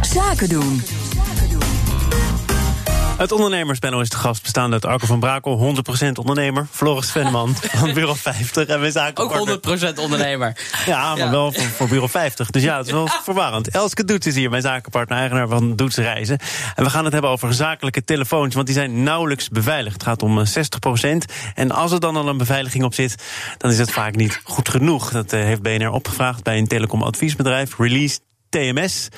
Zaken 0.00 0.48
doen. 0.48 0.82
Het 3.16 3.32
ondernemerspanel 3.32 4.00
is 4.00 4.08
de 4.08 4.16
gast, 4.16 4.42
bestaande 4.42 4.72
uit 4.72 4.84
Arco 4.84 5.06
van 5.06 5.20
Brakel, 5.20 5.74
100% 6.08 6.12
ondernemer. 6.12 6.66
Floris 6.70 7.10
Venneman 7.10 7.54
van 7.80 7.92
Bureau 7.92 8.16
50 8.16 8.66
en 8.66 8.80
mijn 8.80 8.92
zakenpartner. 8.92 9.54
Ook 9.54 9.96
100% 9.96 9.98
ondernemer. 9.98 10.56
Ja, 10.86 11.08
maar 11.08 11.18
ja. 11.18 11.30
wel 11.30 11.52
voor, 11.52 11.64
voor, 11.64 11.88
Bureau 11.88 12.10
50. 12.10 12.50
Dus 12.50 12.62
ja, 12.62 12.76
het 12.76 12.86
is 12.86 12.92
wel 12.92 13.08
verwarrend. 13.22 13.68
Elske 13.68 14.04
Doets 14.04 14.26
is 14.26 14.34
hier, 14.34 14.50
mijn 14.50 14.62
zakenpartner, 14.62 15.18
eigenaar 15.18 15.48
van 15.48 15.76
Doets 15.76 15.96
Reizen. 15.96 16.38
En 16.74 16.84
we 16.84 16.90
gaan 16.90 17.04
het 17.04 17.12
hebben 17.12 17.30
over 17.30 17.54
zakelijke 17.54 18.04
telefoons, 18.04 18.54
want 18.54 18.66
die 18.66 18.74
zijn 18.74 19.02
nauwelijks 19.02 19.48
beveiligd. 19.48 19.94
Het 19.94 20.04
gaat 20.04 20.22
om 20.22 20.44
60%. 20.44 21.32
En 21.54 21.70
als 21.70 21.92
er 21.92 22.00
dan 22.00 22.16
al 22.16 22.28
een 22.28 22.38
beveiliging 22.38 22.84
op 22.84 22.94
zit, 22.94 23.24
dan 23.58 23.70
is 23.70 23.78
het 23.78 23.90
vaak 23.90 24.16
niet 24.16 24.40
goed 24.44 24.68
genoeg. 24.68 25.10
Dat 25.10 25.32
uh, 25.32 25.40
heeft 25.40 25.62
BNR 25.62 25.90
opgevraagd 25.90 26.42
bij 26.42 26.58
een 26.58 26.66
telecomadviesbedrijf, 26.66 27.78
Release 27.78 28.18
TMS. 28.48 29.08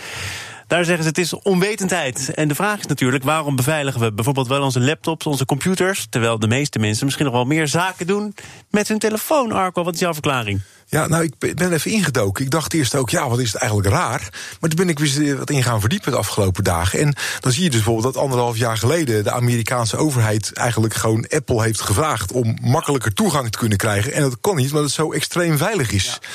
Daar 0.67 0.85
zeggen 0.85 1.03
ze 1.03 1.09
het 1.09 1.19
is 1.19 1.35
onwetendheid. 1.35 2.35
En 2.35 2.49
de 2.49 2.55
vraag 2.55 2.79
is 2.79 2.87
natuurlijk, 2.87 3.25
waarom 3.25 3.57
beveiligen 3.57 4.01
we 4.01 4.13
bijvoorbeeld 4.13 4.49
wel 4.49 4.63
onze 4.63 4.81
laptops, 4.81 5.27
onze 5.27 5.45
computers, 5.45 6.07
terwijl 6.11 6.39
de 6.39 6.49
meeste 6.49 6.79
mensen 6.79 7.05
misschien 7.05 7.27
nog 7.27 7.35
wel 7.35 7.45
meer 7.45 7.69
zaken 7.69 8.07
doen 8.07 8.35
met 8.71 8.89
hun 8.89 8.99
telefoon, 8.99 9.53
Arco? 9.53 9.85
Wat 9.85 9.95
is 9.95 10.01
jouw 10.01 10.13
verklaring? 10.13 10.61
Ja, 10.87 11.07
nou, 11.07 11.23
ik 11.23 11.57
ben 11.57 11.73
even 11.73 11.91
ingedoken. 11.91 12.45
Ik 12.45 12.51
dacht 12.51 12.73
eerst 12.73 12.95
ook, 12.95 13.11
ja, 13.11 13.29
wat 13.29 13.39
is 13.39 13.53
het 13.53 13.61
eigenlijk 13.61 13.91
raar? 13.91 14.29
Maar 14.61 14.71
toen 14.71 14.87
ben 14.87 14.89
ik 14.89 14.99
weer 14.99 15.39
wat 15.39 15.51
in 15.51 15.63
gaan 15.63 15.81
verdiepen 15.81 16.13
de 16.13 16.19
afgelopen 16.19 16.65
dagen. 16.65 16.99
En 16.99 17.15
dan 17.41 17.53
zie 17.53 17.63
je 17.63 17.71
dus 17.71 17.83
bijvoorbeeld 17.83 18.15
dat 18.15 18.23
anderhalf 18.23 18.57
jaar 18.57 18.77
geleden 18.77 19.25
de 19.25 19.31
Amerikaanse 19.31 19.97
overheid 19.97 20.53
eigenlijk 20.53 20.95
gewoon 20.95 21.27
Apple 21.29 21.63
heeft 21.63 21.81
gevraagd 21.81 22.33
om 22.33 22.59
makkelijker 22.63 23.13
toegang 23.13 23.51
te 23.51 23.59
kunnen 23.59 23.79
krijgen. 23.79 24.13
En 24.13 24.23
dat 24.23 24.41
kon 24.41 24.57
niet, 24.57 24.69
omdat 24.69 24.83
het 24.83 24.93
zo 24.93 25.13
extreem 25.13 25.59
veilig 25.59 25.91
is. 25.91 26.05
Ja. 26.05 26.29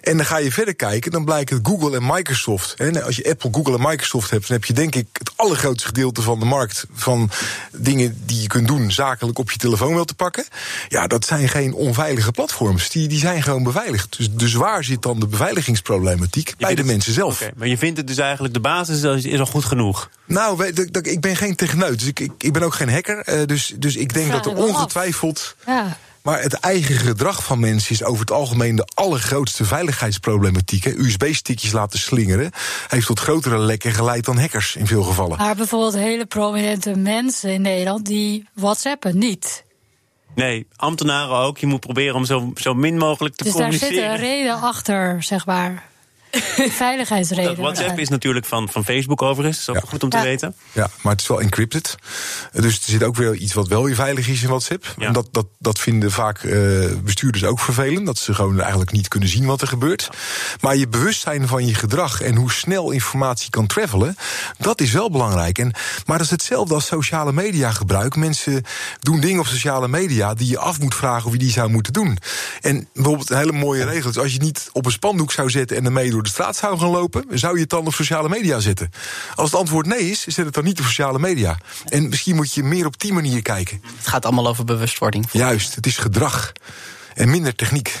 En 0.00 0.16
dan 0.16 0.26
ga 0.26 0.38
je 0.38 0.52
verder 0.52 0.74
kijken, 0.74 1.10
dan 1.10 1.24
blijkt 1.24 1.50
het 1.50 1.60
Google 1.62 1.96
en 1.96 2.06
Microsoft. 2.06 2.74
En 2.74 3.02
als 3.02 3.16
je 3.16 3.30
Apple, 3.30 3.50
Google 3.52 3.74
en 3.74 3.88
Microsoft 3.88 4.30
hebt, 4.30 4.48
dan 4.48 4.56
heb 4.56 4.64
je 4.64 4.72
denk 4.72 4.94
ik 4.94 5.06
het 5.12 5.30
allergrootste 5.36 5.86
gedeelte 5.86 6.22
van 6.22 6.38
de 6.38 6.44
markt 6.44 6.86
van 6.94 7.30
dingen 7.72 8.22
die 8.24 8.40
je 8.40 8.46
kunt 8.46 8.68
doen 8.68 8.92
zakelijk 8.92 9.38
op 9.38 9.50
je 9.50 9.58
telefoon 9.58 9.94
wel 9.94 10.04
te 10.04 10.14
pakken. 10.14 10.44
Ja, 10.88 11.06
dat 11.06 11.24
zijn 11.24 11.48
geen 11.48 11.74
onveilige 11.74 12.32
platforms. 12.32 12.90
Die, 12.90 13.08
die 13.08 13.18
zijn 13.18 13.42
gewoon 13.42 13.62
beveiligd. 13.86 14.16
Dus, 14.16 14.30
dus 14.30 14.54
waar 14.54 14.84
zit 14.84 15.02
dan 15.02 15.20
de 15.20 15.26
beveiligingsproblematiek? 15.26 16.54
bij 16.58 16.74
de 16.74 16.84
mensen 16.84 17.12
zelf. 17.12 17.40
Okay, 17.40 17.52
maar 17.56 17.68
je 17.68 17.78
vindt 17.78 17.98
het 17.98 18.06
dus 18.06 18.18
eigenlijk, 18.18 18.54
de 18.54 18.60
basis 18.60 19.24
is 19.24 19.38
al 19.38 19.46
goed 19.46 19.64
genoeg? 19.64 20.10
Nou, 20.24 20.66
ik 21.02 21.20
ben 21.20 21.36
geen 21.36 21.56
techneut, 21.56 21.98
dus 21.98 22.08
ik, 22.08 22.20
ik, 22.20 22.32
ik 22.38 22.52
ben 22.52 22.62
ook 22.62 22.74
geen 22.74 22.90
hacker. 22.90 23.28
Uh, 23.28 23.46
dus, 23.46 23.74
dus 23.76 23.96
ik 23.96 24.14
denk 24.14 24.26
ja, 24.26 24.32
dat 24.32 24.46
er 24.46 24.56
ongetwijfeld... 24.56 25.56
Ja. 25.66 25.96
Maar 26.22 26.42
het 26.42 26.54
eigen 26.54 26.96
gedrag 26.96 27.44
van 27.44 27.60
mensen 27.60 27.92
is 27.92 28.04
over 28.04 28.20
het 28.20 28.30
algemeen 28.30 28.76
de 28.76 28.88
allergrootste 28.94 29.64
veiligheidsproblematiek. 29.64 30.84
USB-stickjes 30.84 31.72
laten 31.72 31.98
slingeren 31.98 32.50
heeft 32.88 33.06
tot 33.06 33.20
grotere 33.20 33.58
lekken 33.58 33.92
geleid 33.92 34.24
dan 34.24 34.38
hackers 34.38 34.76
in 34.76 34.86
veel 34.86 35.02
gevallen. 35.02 35.38
Maar 35.38 35.56
bijvoorbeeld 35.56 35.94
hele 35.94 36.26
prominente 36.26 36.96
mensen 36.96 37.50
in 37.50 37.62
Nederland 37.62 38.06
die 38.06 38.48
WhatsAppen 38.54 39.18
niet. 39.18 39.64
Nee, 40.34 40.66
ambtenaren 40.76 41.36
ook. 41.36 41.58
Je 41.58 41.66
moet 41.66 41.80
proberen 41.80 42.14
om 42.14 42.24
zo, 42.24 42.52
zo 42.54 42.74
min 42.74 42.98
mogelijk 42.98 43.34
te 43.34 43.44
dus 43.44 43.52
communiceren. 43.52 43.90
Dus 43.90 44.00
daar 44.04 44.18
zit 44.18 44.26
een 44.26 44.34
reden 44.34 44.60
achter, 44.60 45.22
zeg 45.22 45.46
maar. 45.46 45.84
Veiligheidsreden. 46.82 47.56
WhatsApp 47.56 47.98
is 47.98 48.08
natuurlijk 48.08 48.46
van, 48.46 48.68
van 48.68 48.84
Facebook 48.84 49.22
overigens. 49.22 49.64
Dat 49.64 49.74
is 49.74 49.82
ook 49.82 49.86
ja. 49.86 49.90
goed 49.90 50.02
om 50.02 50.10
te 50.10 50.16
ja. 50.16 50.22
weten. 50.22 50.54
Ja, 50.72 50.90
maar 51.02 51.12
het 51.12 51.20
is 51.20 51.28
wel 51.28 51.40
encrypted. 51.40 51.94
Dus 52.52 52.76
er 52.76 52.90
zit 52.90 53.02
ook 53.02 53.16
weer 53.16 53.34
iets 53.34 53.54
wat 53.54 53.68
wel 53.68 53.84
weer 53.84 53.94
veilig 53.94 54.28
is 54.28 54.42
in 54.42 54.48
WhatsApp. 54.48 54.94
Ja. 54.98 55.06
En 55.06 55.12
dat, 55.12 55.28
dat, 55.30 55.46
dat 55.58 55.78
vinden 55.78 56.10
vaak 56.10 56.42
uh, 56.42 56.86
bestuurders 57.04 57.44
ook 57.44 57.60
vervelend. 57.60 58.06
Dat 58.06 58.18
ze 58.18 58.34
gewoon 58.34 58.60
eigenlijk 58.60 58.92
niet 58.92 59.08
kunnen 59.08 59.28
zien 59.28 59.46
wat 59.46 59.60
er 59.60 59.68
gebeurt. 59.68 60.08
Maar 60.60 60.76
je 60.76 60.88
bewustzijn 60.88 61.48
van 61.48 61.66
je 61.66 61.74
gedrag 61.74 62.20
en 62.20 62.34
hoe 62.34 62.52
snel 62.52 62.90
informatie 62.90 63.50
kan 63.50 63.66
travelen, 63.66 64.16
dat 64.58 64.80
is 64.80 64.92
wel 64.92 65.10
belangrijk. 65.10 65.58
En, 65.58 65.72
maar 66.06 66.16
dat 66.16 66.26
is 66.26 66.32
hetzelfde 66.32 66.74
als 66.74 66.86
sociale 66.86 67.32
media 67.32 67.70
gebruik. 67.70 68.16
Mensen 68.16 68.62
doen 69.00 69.20
dingen 69.20 69.40
op 69.40 69.46
sociale 69.46 69.88
media 69.88 70.34
die 70.34 70.48
je 70.48 70.58
af 70.58 70.80
moet 70.80 70.94
vragen 70.94 71.26
of 71.26 71.32
je 71.32 71.38
die 71.38 71.50
zou 71.50 71.70
moeten 71.70 71.92
doen. 71.92 72.18
En 72.60 72.88
bijvoorbeeld 72.92 73.30
een 73.30 73.36
hele 73.36 73.52
mooie 73.52 73.84
regel 73.84 74.10
is: 74.10 74.18
als 74.18 74.32
je 74.32 74.40
niet 74.40 74.68
op 74.72 74.86
een 74.86 74.92
spandoek 74.92 75.32
zou 75.32 75.50
zetten 75.50 75.76
en 75.76 75.84
ermee 75.84 76.10
door 76.10 76.22
de 76.26 76.32
straat 76.32 76.56
zou 76.56 76.78
gaan 76.78 76.88
lopen, 76.88 77.24
zou 77.30 77.54
je 77.54 77.60
het 77.60 77.70
dan 77.70 77.86
op 77.86 77.94
sociale 77.94 78.28
media 78.28 78.60
zetten? 78.60 78.90
Als 79.34 79.50
het 79.50 79.60
antwoord 79.60 79.86
nee 79.86 80.10
is, 80.10 80.26
zet 80.26 80.44
het 80.44 80.54
dan 80.54 80.64
niet 80.64 80.78
op 80.78 80.84
sociale 80.84 81.18
media. 81.18 81.58
En 81.88 82.08
misschien 82.08 82.36
moet 82.36 82.54
je 82.54 82.62
meer 82.62 82.86
op 82.86 83.00
die 83.00 83.12
manier 83.12 83.42
kijken. 83.42 83.82
Het 83.96 84.06
gaat 84.06 84.24
allemaal 84.24 84.46
over 84.46 84.64
bewustwording. 84.64 85.26
Juist, 85.32 85.74
het 85.74 85.86
is 85.86 85.96
gedrag 85.96 86.52
en 87.14 87.30
minder 87.30 87.54
techniek. 87.54 88.00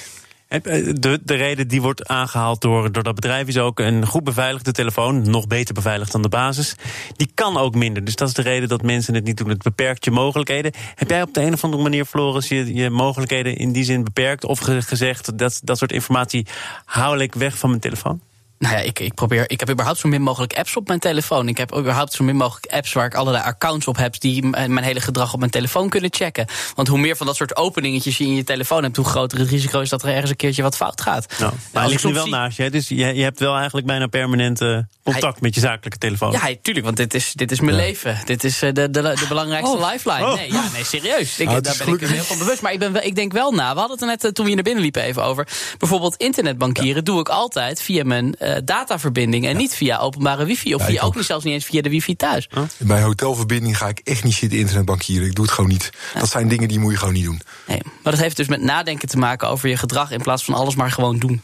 De, 0.62 1.20
de 1.24 1.34
reden 1.34 1.68
die 1.68 1.82
wordt 1.82 2.08
aangehaald 2.08 2.60
door, 2.60 2.92
door 2.92 3.02
dat 3.02 3.14
bedrijf 3.14 3.46
is 3.46 3.58
ook 3.58 3.80
een 3.80 4.06
goed 4.06 4.24
beveiligde 4.24 4.72
telefoon, 4.72 5.30
nog 5.30 5.46
beter 5.46 5.74
beveiligd 5.74 6.12
dan 6.12 6.22
de 6.22 6.28
basis. 6.28 6.74
Die 7.16 7.30
kan 7.34 7.56
ook 7.56 7.74
minder. 7.74 8.04
Dus 8.04 8.16
dat 8.16 8.28
is 8.28 8.34
de 8.34 8.42
reden 8.42 8.68
dat 8.68 8.82
mensen 8.82 9.14
het 9.14 9.24
niet 9.24 9.36
doen. 9.36 9.48
Het 9.48 9.62
beperkt 9.62 10.04
je 10.04 10.10
mogelijkheden. 10.10 10.72
Heb 10.94 11.10
jij 11.10 11.22
op 11.22 11.34
de 11.34 11.40
een 11.40 11.52
of 11.52 11.64
andere 11.64 11.82
manier, 11.82 12.04
Floris, 12.04 12.48
je, 12.48 12.74
je 12.74 12.90
mogelijkheden 12.90 13.56
in 13.56 13.72
die 13.72 13.84
zin 13.84 14.04
beperkt? 14.04 14.44
Of 14.44 14.58
gezegd 14.58 15.38
dat 15.38 15.60
dat 15.64 15.78
soort 15.78 15.92
informatie 15.92 16.46
haal 16.84 17.18
ik 17.18 17.34
weg 17.34 17.58
van 17.58 17.68
mijn 17.68 17.80
telefoon? 17.80 18.20
Nou 18.58 18.74
ja, 18.74 18.80
ik, 18.80 18.98
ik, 18.98 19.14
probeer, 19.14 19.50
ik 19.50 19.60
heb 19.60 19.70
überhaupt 19.70 19.98
zo 19.98 20.08
min 20.08 20.22
mogelijk 20.22 20.52
apps 20.52 20.76
op 20.76 20.86
mijn 20.88 20.98
telefoon. 20.98 21.48
Ik 21.48 21.56
heb 21.56 21.76
überhaupt 21.76 22.12
zo 22.12 22.24
min 22.24 22.36
mogelijk 22.36 22.66
apps 22.66 22.92
waar 22.92 23.06
ik 23.06 23.14
allerlei 23.14 23.44
accounts 23.44 23.86
op 23.86 23.96
heb 23.96 24.20
die 24.20 24.46
mijn 24.46 24.82
hele 24.82 25.00
gedrag 25.00 25.32
op 25.32 25.38
mijn 25.38 25.50
telefoon 25.50 25.88
kunnen 25.88 26.12
checken. 26.12 26.46
Want 26.74 26.88
hoe 26.88 26.98
meer 26.98 27.16
van 27.16 27.26
dat 27.26 27.36
soort 27.36 27.56
openingetjes 27.56 28.18
je 28.18 28.24
in 28.24 28.34
je 28.34 28.44
telefoon 28.44 28.82
hebt, 28.82 28.96
hoe 28.96 29.04
groter 29.04 29.38
het 29.38 29.48
risico 29.48 29.80
is 29.80 29.88
dat 29.88 30.02
er 30.02 30.08
ergens 30.08 30.30
een 30.30 30.36
keertje 30.36 30.62
wat 30.62 30.76
fout 30.76 31.00
gaat. 31.00 31.38
Nou, 31.38 31.52
maar 31.72 31.82
hij 31.82 31.90
ligt 31.90 32.04
nu 32.04 32.12
wel 32.12 32.22
zie... 32.22 32.32
naast 32.32 32.56
je, 32.56 32.70
dus 32.70 32.88
je, 32.88 32.96
je 32.96 33.22
hebt 33.22 33.38
wel 33.38 33.56
eigenlijk 33.56 33.86
bijna 33.86 34.06
permanent 34.06 34.60
uh, 34.60 34.78
contact 35.02 35.22
hij, 35.22 35.36
met 35.40 35.54
je 35.54 35.60
zakelijke 35.60 35.98
telefoon. 35.98 36.32
Ja, 36.32 36.54
tuurlijk, 36.62 36.84
want 36.84 36.96
dit 36.96 37.14
is, 37.14 37.32
dit 37.32 37.50
is 37.50 37.60
mijn 37.60 37.76
ja. 37.76 37.82
leven. 37.82 38.18
Dit 38.24 38.44
is 38.44 38.62
uh, 38.62 38.72
de, 38.72 38.90
de, 38.90 39.02
de 39.02 39.24
belangrijkste 39.28 39.76
oh. 39.76 39.90
lifeline. 39.92 40.26
Oh. 40.26 40.34
Nee, 40.34 40.52
ja, 40.52 40.68
nee, 40.72 40.84
serieus. 40.84 41.38
Ik, 41.38 41.48
ah, 41.48 41.62
daar 41.62 41.76
ben 41.84 41.94
ik 41.94 42.00
heel 42.00 42.24
van 42.24 42.38
bewust. 42.38 42.62
Maar 42.62 42.72
ik, 42.72 42.78
ben 42.78 42.92
wel, 42.92 43.02
ik 43.02 43.14
denk 43.14 43.32
wel 43.32 43.52
na. 43.52 43.72
We 43.72 43.78
hadden 43.78 43.98
het 43.98 44.00
er 44.00 44.06
net 44.06 44.24
uh, 44.24 44.30
toen 44.30 44.44
we 44.44 44.50
hier 44.50 44.54
naar 44.54 44.64
binnen 44.64 44.82
liepen 44.82 45.02
even 45.02 45.24
over. 45.24 45.48
Bijvoorbeeld 45.78 46.16
internetbankieren 46.16 46.96
ja. 46.96 47.02
doe 47.02 47.20
ik 47.20 47.28
altijd 47.28 47.82
via 47.82 48.04
mijn 48.04 48.34
dataverbinding. 48.64 49.44
En 49.44 49.52
ja. 49.52 49.56
niet 49.56 49.74
via 49.74 49.98
openbare 49.98 50.44
wifi. 50.44 50.74
Of 50.74 50.80
ja, 50.80 50.86
via, 50.86 51.02
ook 51.02 51.16
niet 51.16 51.24
zelfs 51.24 51.44
niet 51.44 51.54
eens 51.54 51.64
via 51.64 51.82
de 51.82 51.88
wifi 51.88 52.16
thuis. 52.16 52.48
Huh? 52.50 52.62
Bij 52.78 53.02
hotelverbinding 53.02 53.78
ga 53.78 53.88
ik 53.88 53.98
echt 53.98 54.24
niet 54.24 54.34
zitten 54.34 54.58
internetbankieren. 54.58 55.26
Ik 55.26 55.34
doe 55.34 55.44
het 55.44 55.54
gewoon 55.54 55.70
niet. 55.70 55.90
Ja. 56.14 56.20
Dat 56.20 56.30
zijn 56.30 56.48
dingen 56.48 56.68
die 56.68 56.78
moet 56.78 56.92
je 56.92 56.98
gewoon 56.98 57.14
niet 57.14 57.24
doen. 57.24 57.40
Nee, 57.66 57.80
maar 58.02 58.12
dat 58.12 58.20
heeft 58.20 58.36
dus 58.36 58.48
met 58.48 58.60
nadenken 58.60 59.08
te 59.08 59.18
maken 59.18 59.48
over 59.48 59.68
je 59.68 59.76
gedrag... 59.76 60.10
in 60.10 60.22
plaats 60.22 60.44
van 60.44 60.54
alles 60.54 60.74
maar 60.74 60.90
gewoon 60.90 61.18
doen. 61.18 61.42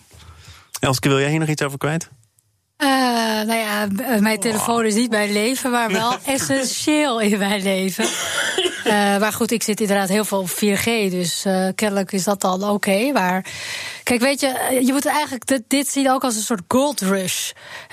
Elske, 0.81 1.09
wil 1.09 1.21
jij 1.21 1.31
hier 1.31 1.39
nog 1.39 1.49
iets 1.49 1.63
over 1.63 1.79
kwijt? 1.79 2.09
Uh, 2.79 2.89
nou 3.47 3.55
ja, 3.55 3.89
mijn 4.21 4.41
telefoon 4.41 4.85
is 4.85 4.95
niet 4.95 5.11
mijn 5.11 5.33
leven, 5.33 5.71
maar 5.71 5.93
wel 5.93 6.17
essentieel 6.25 7.21
in 7.21 7.39
mijn 7.39 7.63
leven. 7.63 8.05
Uh, 8.87 8.93
maar 9.19 9.33
goed, 9.33 9.51
ik 9.51 9.63
zit 9.63 9.81
inderdaad 9.81 10.09
heel 10.09 10.25
veel 10.25 10.39
op 10.39 10.51
4G, 10.51 10.85
dus 11.11 11.45
uh, 11.47 11.69
kennelijk 11.75 12.13
is 12.13 12.25
dat 12.25 12.41
dan 12.41 12.63
oké. 12.63 12.73
Okay, 12.73 13.11
maar 13.11 13.47
kijk, 14.03 14.21
weet 14.21 14.41
je, 14.41 14.81
je 14.85 14.93
moet 14.93 15.07
eigenlijk 15.07 15.47
dit, 15.47 15.63
dit 15.69 15.89
zien 15.89 16.11
ook 16.11 16.25
als 16.25 16.37
een 16.37 16.43
soort 16.43 16.63
gold 16.69 17.01
rush. 17.01 17.51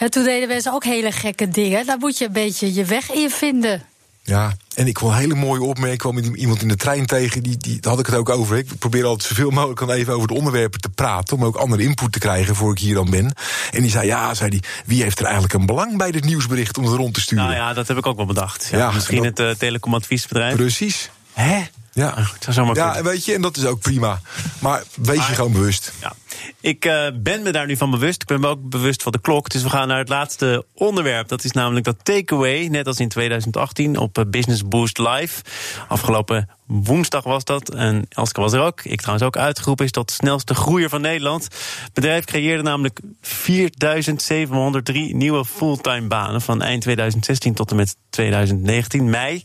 Toen 0.10 0.24
deden 0.24 0.48
mensen 0.48 0.74
ook 0.74 0.84
hele 0.84 1.12
gekke 1.12 1.48
dingen. 1.48 1.86
Daar 1.86 1.98
moet 1.98 2.18
je 2.18 2.26
een 2.26 2.32
beetje 2.32 2.74
je 2.74 2.86
weg 2.86 3.12
in 3.12 3.30
vinden. 3.30 3.84
Ja, 4.30 4.56
en 4.76 4.88
ik 4.88 5.00
wil 5.00 5.10
een 5.10 5.16
hele 5.16 5.36
mooie 5.36 5.62
opmerking. 5.62 5.94
Ik 5.94 5.98
kwam 5.98 6.16
met 6.16 6.26
iemand 6.26 6.62
in 6.62 6.68
de 6.68 6.76
trein 6.76 7.06
tegen, 7.06 7.44
die, 7.44 7.58
die, 7.58 7.80
daar 7.80 7.92
had 7.92 8.00
ik 8.00 8.06
het 8.06 8.16
ook 8.16 8.30
over. 8.30 8.58
Ik 8.58 8.78
probeer 8.80 9.06
altijd 9.06 9.28
zoveel 9.30 9.50
mogelijk 9.50 9.80
dan 9.80 9.92
even 9.92 10.14
over 10.14 10.28
de 10.28 10.34
onderwerpen 10.34 10.80
te 10.82 10.90
praten... 10.90 11.38
om 11.38 11.46
ook 11.46 11.56
andere 11.56 11.84
input 11.84 12.12
te 12.12 12.20
krijgen 12.20 12.56
voor 12.56 12.72
ik 12.72 12.80
hier 12.80 12.94
dan 12.94 13.10
ben. 13.10 13.34
En 13.72 13.82
die 13.82 13.92
zei, 13.92 14.08
ja, 14.08 14.34
zei 14.34 14.50
die, 14.50 14.64
wie 14.86 15.04
heeft 15.04 15.20
er 15.20 15.26
eigenlijk 15.26 15.54
een 15.54 15.66
belang 15.66 15.98
bij 15.98 16.12
dit 16.12 16.26
nieuwsbericht... 16.26 16.78
om 16.78 16.84
het 16.84 16.94
rond 16.94 17.14
te 17.14 17.22
sturen? 17.22 17.44
Nou 17.44 17.56
ja, 17.56 17.74
dat 17.74 17.88
heb 17.88 17.98
ik 17.98 18.06
ook 18.06 18.18
wel 18.18 18.26
bedacht. 18.26 18.68
Ja, 18.72 18.78
ja 18.78 18.92
misschien 18.92 19.24
dat, 19.24 19.38
het 19.38 19.40
uh, 19.40 19.56
telecomadviesbedrijf. 19.56 20.56
Precies. 20.56 21.10
Hè? 21.34 21.64
Ja, 21.94 22.14
het 22.16 22.44
zou 22.44 22.56
zomaar 22.56 22.76
ja 22.76 23.04
weet 23.04 23.26
je, 23.26 23.34
en 23.34 23.42
dat 23.42 23.58
is 23.58 23.66
ook 23.66 23.80
prima. 23.80 24.22
Maar 24.60 24.84
wees 24.96 25.28
je 25.28 25.34
gewoon 25.34 25.52
bewust. 25.52 25.92
Ja. 26.02 26.14
Ik 26.62 26.86
uh, 26.86 27.08
ben 27.14 27.42
me 27.42 27.52
daar 27.52 27.68
nu 27.68 27.78
van 27.78 27.92
bewust. 27.92 28.22
Ik 28.22 28.28
ben 28.28 28.40
me 28.40 28.48
ook 28.48 28.70
bewust 28.70 29.04
van 29.04 29.12
de 29.12 29.22
klok. 29.22 29.50
Dus 29.50 29.64
we 29.64 29.70
gaan 29.70 29.88
naar 29.88 29.98
het 29.98 30.10
laatste 30.10 30.66
onderwerp. 30.74 31.28
Dat 31.28 31.44
is 31.44 31.52
namelijk 31.52 31.86
dat 31.86 32.06
takeaway, 32.06 32.68
net 32.68 32.88
als 32.88 33.00
in 33.00 33.10
2018 33.10 33.98
op 33.98 34.26
Business 34.28 34.68
Boost 34.68 34.98
Live. 34.98 35.42
Afgelopen 35.88 36.50
woensdag 36.70 37.24
was 37.24 37.44
dat. 37.44 37.70
En 37.70 38.06
Elske 38.10 38.42
was 38.42 38.54
er 38.54 38.62
ook. 38.62 38.84
Ik 38.84 39.00
trouwens 39.00 39.26
ook 39.26 39.38
uitgeroepen 39.38 39.86
is 39.86 39.92
tot 39.92 40.12
snelste 40.12 40.56
groeier 40.56 40.90
van 40.90 41.02
Nederland. 41.02 41.44
Het 41.44 41.94
bedrijf 41.94 42.26
creëerde 42.26 42.64
namelijk 42.64 43.00
4703 43.22 45.16
nieuwe 45.16 45.46
fulltime 45.46 46.08
banen 46.08 46.42
van 46.42 46.62
eind 46.62 46.82
2016 46.82 47.54
tot 47.54 47.70
en 47.70 47.76
met 47.76 47.96
2019, 48.10 49.10
mei. 49.10 49.44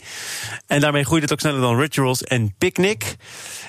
En 0.67 0.81
daarmee 0.81 1.05
groeide 1.05 1.25
het 1.25 1.33
ook 1.33 1.41
sneller 1.41 1.61
dan 1.61 1.81
Rituals 1.81 2.25
en 2.25 2.55
Picnic. 2.59 3.17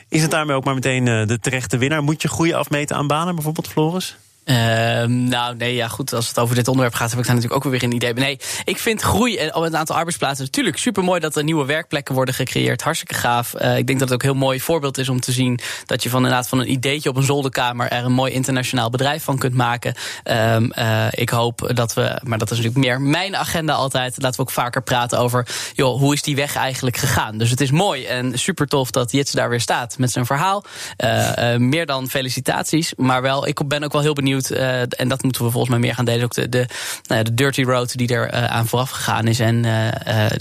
Is 0.09 0.21
het 0.21 0.31
daarmee 0.31 0.55
ook 0.55 0.63
maar 0.63 0.73
meteen 0.73 1.07
eh, 1.07 1.27
de 1.27 1.39
terechte 1.39 1.77
winnaar? 1.77 2.03
Moet 2.03 2.21
je 2.21 2.27
groei 2.27 2.53
afmeten 2.53 2.95
aan 2.95 3.07
banen, 3.07 3.35
bijvoorbeeld, 3.35 3.67
Floris? 3.67 4.17
Ehm, 4.45 5.23
nou, 5.23 5.55
nee, 5.55 5.75
ja, 5.75 5.87
goed. 5.87 6.13
Als 6.13 6.27
het 6.27 6.39
over 6.39 6.55
dit 6.55 6.67
onderwerp 6.67 6.95
gaat, 6.95 7.09
heb 7.09 7.19
ik 7.19 7.25
daar 7.25 7.35
natuurlijk 7.35 7.65
ook 7.65 7.71
weer 7.71 7.83
een 7.83 7.91
idee. 7.91 8.13
nee, 8.13 8.39
ik 8.63 8.77
vind 8.77 9.01
groei 9.01 9.37
en 9.37 9.57
een 9.57 9.77
aantal 9.77 9.95
arbeidsplaatsen 9.95 10.45
natuurlijk 10.45 10.77
super 10.77 11.03
mooi 11.03 11.19
dat 11.19 11.35
er 11.35 11.43
nieuwe 11.43 11.65
werkplekken 11.65 12.15
worden 12.15 12.33
gecreëerd. 12.33 12.81
Hartstikke 12.81 13.13
gaaf. 13.13 13.53
Uh, 13.61 13.77
ik 13.77 13.87
denk 13.87 13.99
dat 13.99 14.09
het 14.09 14.17
ook 14.17 14.23
een 14.23 14.29
heel 14.29 14.45
mooi 14.45 14.59
voorbeeld 14.59 14.97
is 14.97 15.09
om 15.09 15.19
te 15.19 15.31
zien 15.31 15.59
dat 15.85 16.03
je 16.03 16.09
van 16.09 16.23
inderdaad 16.23 16.47
van 16.47 16.59
een 16.59 16.71
ideetje 16.71 17.09
op 17.09 17.15
een 17.15 17.23
zolderkamer 17.23 17.89
er 17.89 18.05
een 18.05 18.11
mooi 18.11 18.31
internationaal 18.31 18.89
bedrijf 18.89 19.23
van 19.23 19.37
kunt 19.37 19.53
maken. 19.53 19.95
Um, 20.23 20.71
uh, 20.77 21.07
ik 21.11 21.29
hoop 21.29 21.71
dat 21.75 21.93
we, 21.93 22.19
maar 22.23 22.37
dat 22.37 22.51
is 22.51 22.57
natuurlijk 22.57 22.85
meer 22.85 23.01
mijn 23.01 23.35
agenda 23.35 23.73
altijd. 23.73 24.21
Laten 24.21 24.37
we 24.39 24.41
ook 24.41 24.53
vaker 24.53 24.83
praten 24.83 25.19
over, 25.19 25.47
joh, 25.73 25.99
hoe 25.99 26.13
is 26.13 26.21
die 26.21 26.35
weg 26.35 26.55
eigenlijk 26.55 26.97
gegaan? 26.97 27.37
Dus 27.37 27.49
het 27.49 27.61
is 27.61 27.71
mooi 27.71 28.05
en 28.05 28.39
super 28.39 28.67
tof 28.67 28.91
dat 28.91 29.11
Jits 29.11 29.31
daar 29.31 29.49
weer 29.49 29.61
staat 29.61 29.97
met 29.97 30.11
zijn 30.11 30.25
verhaal. 30.25 30.63
Uh, 31.03 31.55
meer 31.55 31.85
dan 31.85 32.09
felicitaties, 32.09 32.93
maar 32.97 33.21
wel, 33.21 33.47
ik 33.47 33.67
ben 33.67 33.83
ook 33.83 33.91
wel 33.91 34.01
heel 34.01 34.13
benieuwd 34.13 34.34
uh, 34.43 34.79
en 34.79 35.07
dat 35.07 35.23
moeten 35.23 35.43
we 35.43 35.51
volgens 35.51 35.71
mij 35.71 35.79
meer 35.79 35.93
gaan 35.93 36.05
delen. 36.05 36.23
Ook 36.23 36.33
de, 36.33 36.49
de, 36.49 36.67
nou 37.07 37.19
ja, 37.19 37.23
de 37.23 37.33
dirty 37.33 37.63
road 37.63 37.97
die 37.97 38.07
er 38.07 38.33
uh, 38.33 38.45
aan 38.45 38.67
vooraf 38.67 38.89
gegaan 38.89 39.27
is. 39.27 39.39
En, 39.39 39.65
uh, 39.65 39.87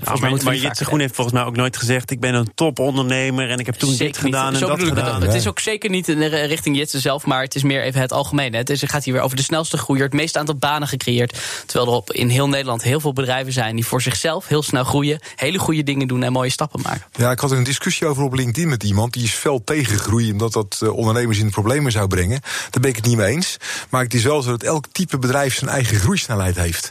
volgens 0.03 0.21
mij 0.21 0.41
maar 0.45 0.57
Jitse 0.57 0.85
Groen 0.85 1.01
heeft 1.01 1.15
volgens 1.15 1.37
mij 1.37 1.45
ook 1.45 1.57
nooit 1.57 1.77
gezegd... 1.77 2.11
ik 2.11 2.21
ben 2.21 2.35
een 2.35 2.51
topondernemer 2.55 3.51
en 3.51 3.59
ik 3.59 3.67
heb 3.67 3.75
toen 3.75 3.91
Zeker 3.91 4.07
dit 4.07 4.17
gedaan 4.19 4.53
niet. 4.53 4.63
en 4.63 4.69
dat 4.69 4.83
gedaan. 4.83 5.15
Het, 5.15 5.27
het 5.27 5.35
is 5.35 5.47
ook 5.47 5.61
zeker 5.61 5.91
niet 5.91 6.09
in 6.09 6.23
richting 6.23 6.77
Jitse 6.77 7.01
zelf... 7.01 7.27
maar 7.27 7.43
het 7.43 7.55
is 7.55 7.63
meer 7.63 7.83
even 7.83 8.01
het 8.01 8.13
algemene. 8.13 8.57
Het, 8.57 8.71
is, 8.71 8.81
het 8.81 8.91
gaat 8.91 9.05
hier 9.05 9.15
weer 9.15 9.23
over 9.23 9.37
de 9.37 9.43
snelste 9.43 9.77
groeier. 9.77 10.05
Het 10.05 10.13
meeste 10.13 10.39
aantal 10.39 10.57
banen 10.57 10.89
gecreëerd. 10.89 11.39
Terwijl 11.67 11.91
er 11.91 11.97
op, 11.97 12.13
in 12.13 12.29
heel 12.29 12.49
Nederland 12.49 12.83
heel 12.83 13.01
veel 13.01 13.13
bedrijven 13.13 13.53
zijn... 13.53 13.75
die 13.75 13.87
voor 13.87 14.03
zichzelf 14.03 14.49
heel 14.49 14.63
snel 14.63 14.85
groeien. 14.85 15.21
Hele 15.37 15.59
goede 15.59 15.83
dingen 15.83 16.09
doen 16.09 16.23
en 16.23 16.33
mooie 16.33 16.51
stappen 16.51 16.81
maken. 16.83 17.03
Ja, 17.13 17.31
ik 17.31 17.39
had 17.39 17.51
een 17.51 17.65
discussie 17.65 18.07
over 18.07 18.23
op 18.23 18.35
LinkedIn 18.35 18.69
met 18.69 18.83
iemand... 18.83 19.13
die 19.13 19.25
is 19.25 19.33
fel 19.33 19.65
tegen 19.65 19.99
groei... 19.99 20.33
omdat 20.33 20.53
dat 20.53 20.83
ondernemers 20.89 21.39
in 21.39 21.47
de 21.47 21.53
problemen 21.53 21.93
zou 21.93 22.09
brengen. 22.09 22.41
Daar 22.71 22.81
ben 22.81 22.91
ik 22.91 22.97
het 22.97 23.07
niet 23.07 23.17
mee 23.17 23.33
eens. 23.35 23.57
Maar 23.91 24.03
het 24.03 24.15
is 24.15 24.23
wel 24.23 24.43
zo 24.43 24.51
dat 24.51 24.63
elk 24.63 24.87
type 24.93 25.19
bedrijf 25.19 25.55
zijn 25.55 25.71
eigen 25.71 25.99
groeisnelheid 25.99 26.57
heeft. 26.57 26.91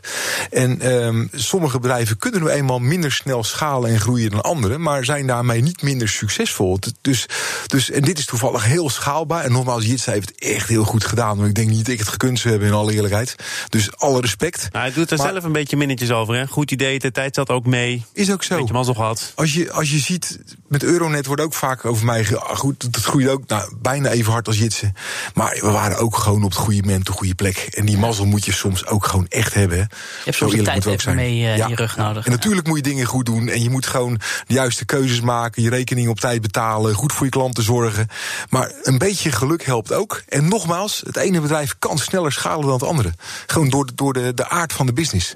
En 0.52 0.92
um, 0.92 1.30
sommige 1.34 1.80
bedrijven 1.80 2.18
kunnen 2.18 2.42
nu 2.44 2.50
eenmaal 2.50 2.80
minder 2.80 3.12
snel 3.12 3.44
schalen 3.44 3.90
en 3.90 4.00
groeien 4.00 4.32
dan 4.32 4.42
andere, 4.42 4.78
maar 4.78 5.06
zijn 5.06 5.28
daarmee 5.28 5.62
niet 5.62 5.82
minder 5.82 6.10
succesvol. 6.10 6.80
Dus, 7.02 7.26
dus, 7.68 7.92
en 7.92 8.02
dit 8.02 8.18
is 8.20 8.26
toevallig 8.26 8.64
heel 8.64 8.90
schaalbaar. 8.90 9.44
En 9.44 9.52
nogmaals, 9.52 9.86
Jits 9.86 10.06
heeft 10.06 10.30
het 10.30 10.40
echt 10.40 10.70
heel 10.70 10.84
goed 10.84 11.06
gedaan. 11.06 11.38
Maar 11.38 11.48
ik 11.48 11.56
denk 11.56 11.70
niet 11.70 11.86
dat 11.86 11.94
ik 11.94 12.00
het 12.00 12.08
gekund 12.08 12.40
zou 12.40 12.50
hebben, 12.50 12.68
in 12.68 12.76
alle 12.76 12.94
eerlijkheid. 12.94 13.36
Dus 13.70 13.98
alle 13.98 14.22
respect. 14.22 14.68
Nou, 14.72 14.86
hij 14.86 14.94
doet 14.94 15.12
er 15.12 15.18
zelf 15.18 15.44
een 15.44 15.52
beetje 15.52 15.78
minnetjes 15.78 16.12
over. 16.12 16.36
Hè? 16.36 16.48
Goed 16.48 16.72
idee, 16.72 17.00
de 17.00 17.12
tijd 17.12 17.36
zat 17.36 17.50
ook 17.50 17.66
mee. 17.66 18.06
Is 18.14 18.32
ook 18.32 18.44
zo. 18.44 18.58
Beetje 18.58 18.74
mazzel 18.74 18.94
gehad. 18.94 19.32
Als 19.36 19.54
je, 19.54 19.72
als 19.72 19.92
je 19.92 19.98
ziet, 19.98 20.40
met 20.68 20.84
Euronet 20.84 21.26
wordt 21.26 21.42
ook 21.42 21.54
vaak 21.54 21.86
over 21.86 22.06
mij. 22.06 22.26
Goed, 22.40 22.94
dat 22.94 23.04
groeit 23.04 23.28
ook 23.28 23.48
nou, 23.48 23.74
bijna 23.82 24.10
even 24.10 24.32
hard 24.32 24.48
als 24.48 24.58
Jitsen. 24.58 24.94
Maar 25.34 25.58
we 25.62 25.72
waren 25.72 25.98
ook 25.98 26.18
gewoon 26.18 26.44
op 26.44 26.50
het 26.50 26.60
goede 26.60 26.83
moment 26.86 27.10
goede 27.10 27.36
plek. 27.36 27.58
En 27.58 27.86
die 27.86 27.98
mazzel 27.98 28.26
moet 28.26 28.46
je 28.46 28.52
soms 28.52 28.86
ook 28.86 29.06
gewoon 29.06 29.26
echt 29.30 29.54
hebben. 29.54 29.78
Je 29.78 29.88
hebt 30.24 30.38
soms 30.38 30.54
een 30.54 30.64
tijd 30.64 30.86
even 30.86 31.16
mee 31.16 31.40
uh, 31.40 31.58
ja. 31.58 31.68
je 31.68 31.76
rug 31.76 31.98
nodig. 31.98 32.26
En 32.26 32.32
natuurlijk 32.32 32.68
moet 32.68 32.78
je 32.78 32.84
dingen 32.84 33.06
goed 33.06 33.26
doen. 33.26 33.48
En 33.48 33.64
je 33.64 33.70
moet 33.70 33.86
gewoon 33.86 34.20
de 34.48 34.54
juiste 34.54 34.86
keuzes 34.86 35.22
maken. 35.22 35.64
Je 35.64 35.70
rekening 35.70 36.10
op 36.10 36.20
tijd 36.20 36.42
betalen. 36.42 36.96
Goed 36.96 37.14
voor 37.14 37.26
je 37.26 37.32
klanten 37.32 37.64
zorgen. 37.64 38.08
Maar 38.50 38.72
een 38.82 38.98
beetje 38.98 39.32
geluk 39.32 39.64
helpt 39.64 39.94
ook. 39.94 40.24
En 40.28 40.48
nogmaals, 40.48 41.04
het 41.06 41.18
ene 41.18 41.42
bedrijf 41.42 41.76
kan 41.80 41.98
sneller 41.98 42.32
schalen 42.32 42.66
dan 42.66 42.74
het 42.74 42.84
andere. 42.84 43.14
Gewoon 43.48 43.70
door, 43.70 43.90
door 43.96 44.14
de, 44.14 44.34
de 44.34 44.50
aard 44.50 44.74
van 44.74 44.86
de 44.86 44.94
business. 44.94 45.36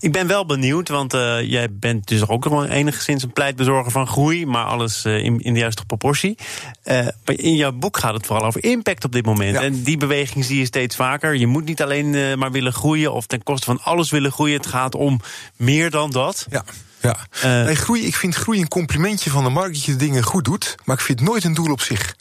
Ik 0.00 0.12
ben 0.12 0.26
wel 0.26 0.46
benieuwd, 0.46 0.88
want 0.88 1.14
uh, 1.14 1.50
jij 1.50 1.68
bent 1.70 2.08
dus 2.08 2.28
ook 2.28 2.48
nog 2.50 2.68
enigszins 2.68 3.22
een 3.22 3.32
pleitbezorger 3.32 3.92
van 3.92 4.06
groei, 4.06 4.46
maar 4.46 4.64
alles 4.64 5.04
uh, 5.04 5.24
in, 5.24 5.40
in, 5.40 5.52
de 5.52 5.60
juiste 5.60 5.84
proportie. 5.84 6.38
Uh, 6.84 6.98
maar 7.24 7.36
in 7.36 7.56
jouw 7.56 7.72
boek 7.72 7.96
gaat 7.96 8.14
het 8.14 8.26
vooral 8.26 8.46
over 8.46 8.64
impact 8.64 9.04
op 9.04 9.12
dit 9.12 9.24
moment. 9.24 9.56
En 9.56 9.82
die 9.82 9.96
beweging 9.96 10.44
zie 10.44 10.58
je 10.58 10.64
steeds 10.64 10.96
vaker. 10.96 11.34
Je 11.34 11.46
moet 11.46 11.64
niet 11.64 11.82
alleen 11.82 12.38
maar 12.38 12.52
willen 12.52 12.72
groeien 12.72 13.12
of 13.12 13.26
ten 13.26 13.42
koste 13.42 13.66
van 13.66 13.80
alles 13.82 14.10
willen 14.10 14.32
groeien. 14.32 14.56
Het 14.56 14.66
gaat 14.66 14.94
om 14.94 15.20
meer 15.56 15.90
dan 15.90 16.10
dat. 16.10 16.46
Ja. 16.50 16.64
Ja, 17.00 17.16
nee, 17.42 17.74
groei, 17.74 18.06
ik 18.06 18.16
vind 18.16 18.34
groei 18.34 18.60
een 18.60 18.68
complimentje 18.68 19.30
van 19.30 19.44
de 19.44 19.50
markt 19.50 19.74
dat 19.74 19.84
je 19.84 19.92
de 19.92 19.98
dingen 19.98 20.22
goed 20.22 20.44
doet, 20.44 20.74
maar 20.84 20.96
ik 20.96 21.02
vind 21.02 21.18
het 21.18 21.28
nooit 21.28 21.44
een 21.44 21.54
doel 21.54 21.72
op 21.72 21.80
zich 21.80 22.14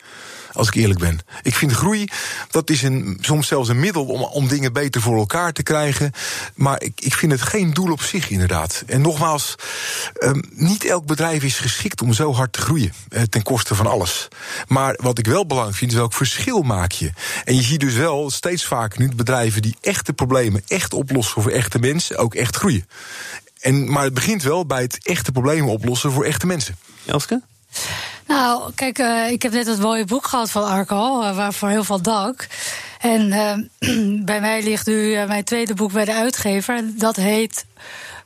als 0.53 0.67
ik 0.67 0.73
eerlijk 0.73 0.99
ben. 0.99 1.19
Ik 1.41 1.55
vind 1.55 1.71
groei, 1.71 2.07
dat 2.49 2.69
is 2.69 2.81
een, 2.81 3.17
soms 3.21 3.47
zelfs 3.47 3.69
een 3.69 3.79
middel 3.79 4.05
om, 4.05 4.21
om 4.21 4.47
dingen 4.47 4.73
beter 4.73 5.01
voor 5.01 5.17
elkaar 5.17 5.53
te 5.53 5.63
krijgen. 5.63 6.11
Maar 6.55 6.81
ik, 6.81 7.01
ik 7.01 7.13
vind 7.13 7.31
het 7.31 7.41
geen 7.41 7.73
doel 7.73 7.91
op 7.91 8.01
zich, 8.01 8.29
inderdaad. 8.29 8.83
En 8.87 9.01
nogmaals, 9.01 9.55
um, 10.19 10.43
niet 10.49 10.85
elk 10.85 11.05
bedrijf 11.05 11.43
is 11.43 11.59
geschikt 11.59 12.01
om 12.01 12.13
zo 12.13 12.33
hard 12.33 12.53
te 12.53 12.61
groeien. 12.61 12.93
Eh, 13.09 13.21
ten 13.21 13.43
koste 13.43 13.75
van 13.75 13.87
alles. 13.87 14.27
Maar 14.67 14.97
wat 15.01 15.17
ik 15.17 15.25
wel 15.25 15.45
belangrijk 15.45 15.77
vind, 15.77 15.91
is 15.91 15.97
welk 15.97 16.13
verschil 16.13 16.61
maak 16.61 16.91
je. 16.91 17.11
En 17.43 17.55
je 17.55 17.61
ziet 17.61 17.79
dus 17.79 17.93
wel 17.93 18.29
steeds 18.29 18.65
vaker 18.65 18.99
nu 18.99 19.15
bedrijven 19.15 19.61
die 19.61 19.75
echte 19.81 20.13
problemen 20.13 20.63
echt 20.67 20.93
oplossen 20.93 21.41
voor 21.41 21.51
echte 21.51 21.79
mensen, 21.79 22.17
ook 22.17 22.35
echt 22.35 22.55
groeien. 22.55 22.87
En, 23.59 23.91
maar 23.91 24.03
het 24.03 24.13
begint 24.13 24.43
wel 24.43 24.65
bij 24.65 24.81
het 24.81 24.97
echte 25.01 25.31
problemen 25.31 25.69
oplossen 25.69 26.11
voor 26.11 26.25
echte 26.25 26.47
mensen. 26.47 26.77
Elske? 27.05 27.41
Nou, 28.31 28.71
kijk, 28.75 28.99
uh, 28.99 29.31
ik 29.31 29.41
heb 29.41 29.51
net 29.51 29.67
het 29.67 29.79
mooie 29.79 30.05
boek 30.05 30.27
gehad 30.27 30.51
van 30.51 30.63
Arco, 30.63 31.21
uh, 31.21 31.35
waarvoor 31.35 31.69
heel 31.69 31.83
veel 31.83 32.01
dank. 32.01 32.47
En 32.99 33.27
uh, 33.27 34.23
bij 34.31 34.41
mij 34.41 34.63
ligt 34.63 34.87
nu 34.87 35.25
mijn 35.27 35.43
tweede 35.43 35.73
boek 35.73 35.91
bij 35.91 36.05
de 36.05 36.13
uitgever. 36.13 36.83
Dat 36.97 37.15
heet 37.15 37.65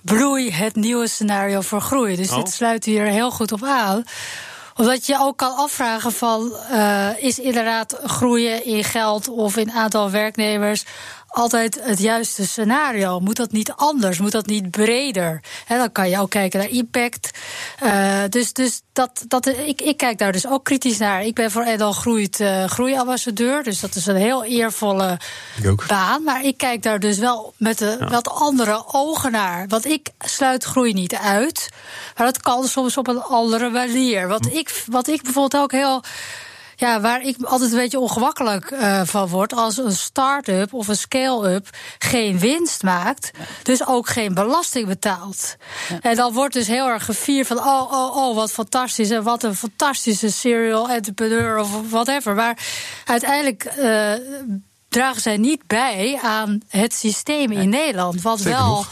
Bloei, 0.02 0.52
het 0.52 0.76
nieuwe 0.76 1.08
scenario 1.08 1.62
voor 1.62 1.82
groei. 1.82 2.16
Dus 2.16 2.30
oh. 2.30 2.36
dit 2.36 2.54
sluit 2.54 2.86
hier 2.86 3.06
heel 3.06 3.32
goed 3.32 3.52
op 3.52 3.64
aan 3.64 4.04
omdat 4.78 5.06
je 5.06 5.20
ook 5.20 5.38
kan 5.38 5.56
afvragen 5.56 6.12
van... 6.12 6.54
Uh, 6.72 7.10
is 7.24 7.40
inderdaad 7.40 8.00
groeien 8.04 8.66
in 8.66 8.84
geld 8.84 9.30
of 9.30 9.58
in 9.58 9.72
aantal 9.72 10.12
werknemers 10.12 10.84
altijd 11.36 11.80
het 11.82 12.00
juiste 12.00 12.48
scenario? 12.48 13.20
Moet 13.20 13.36
dat 13.36 13.52
niet 13.52 13.72
anders? 13.72 14.20
Moet 14.20 14.32
dat 14.32 14.46
niet 14.46 14.72
breder? 14.72 15.42
He, 15.66 15.78
dan 15.78 15.92
kan 15.92 16.10
je 16.10 16.20
ook 16.20 16.30
kijken 16.30 16.60
naar 16.60 16.70
impact. 16.70 17.30
Uh, 17.84 18.24
dus 18.30 18.54
dus 18.54 18.82
dat, 18.94 19.24
dat, 19.28 19.46
ik, 19.46 19.82
ik 19.82 19.98
kijk 19.98 20.18
daar 20.18 20.32
dus 20.32 20.48
ook 20.48 20.64
kritisch 20.64 20.98
naar. 20.98 21.26
Ik 21.26 21.34
ben 21.34 21.52
voor 21.52 21.64
Edel 21.64 21.92
Groeit 21.92 22.40
uh, 22.40 22.64
groeiambassadeur. 22.64 23.64
Dus 23.64 23.80
dat 23.80 23.96
is 23.96 24.06
een 24.06 24.16
heel 24.16 24.44
eervolle 24.44 25.20
baan. 25.88 26.24
Maar 26.24 26.44
ik 26.44 26.58
kijk 26.58 26.84
daar 26.84 27.00
dus 27.00 27.18
wel 27.18 27.54
met 27.58 27.82
een 27.82 27.98
ja. 28.00 28.08
wat 28.08 28.30
andere 28.30 28.84
ogen 28.88 29.32
naar. 29.32 29.68
Want 29.68 29.86
ik 29.86 30.10
sluit 30.20 30.64
groei 30.64 30.94
niet 30.94 31.16
uit. 31.16 31.70
Maar 32.18 32.26
dat 32.26 32.42
kan 32.42 32.68
soms 32.68 32.98
op 32.98 33.08
een 33.08 33.22
andere 33.22 33.70
manier. 33.70 34.28
Wat, 34.28 34.46
hm. 34.46 34.58
ik, 34.58 34.84
wat 34.86 35.08
ik 35.08 35.24
bijvoorbeeld 35.24 35.64
ook 35.64 35.72
heel 35.72 36.04
ja, 36.76 37.02
waar 37.02 37.22
ik 37.22 37.36
altijd 37.44 37.72
een 37.72 37.78
beetje 37.78 38.00
ongemakkelijk 38.00 38.72
uh, 38.72 39.02
van 39.04 39.28
word, 39.28 39.54
als 39.54 39.78
een 39.78 39.92
start-up 39.92 40.74
of 40.74 40.88
een 40.88 40.98
scale-up 40.98 41.70
geen 41.98 42.40
winst 42.40 42.84
maakt, 42.84 43.32
dus 43.64 43.88
ook 43.88 44.10
geen 44.10 44.34
belasting 44.34 44.88
betaalt. 44.88 45.56
Ja. 45.90 46.00
En 46.02 46.16
dan 46.16 46.34
wordt 46.34 46.54
dus 46.54 46.68
heel 46.68 46.88
erg 46.88 47.06
gevierd 47.06 47.48
van, 47.48 47.58
oh, 47.58 47.92
oh, 47.92 48.16
oh, 48.16 48.36
wat 48.36 48.52
fantastisch 48.52 49.10
en 49.10 49.24
wat 49.24 49.44
een 49.44 49.56
fantastische 49.56 50.32
serial 50.32 50.90
entrepreneur 50.90 51.58
of 51.58 51.90
whatever. 51.90 52.36
Maar 52.36 52.58
uiteindelijk. 53.06 53.74
Uh, 53.80 54.14
dragen 54.90 55.22
zij 55.22 55.38
niet 55.38 55.68
bij 55.68 56.20
aan 56.22 56.62
het 56.68 56.94
systeem 56.94 57.52
in 57.52 57.70
Nederland. 57.70 58.22
Wat 58.22 58.40
wel 58.40 58.86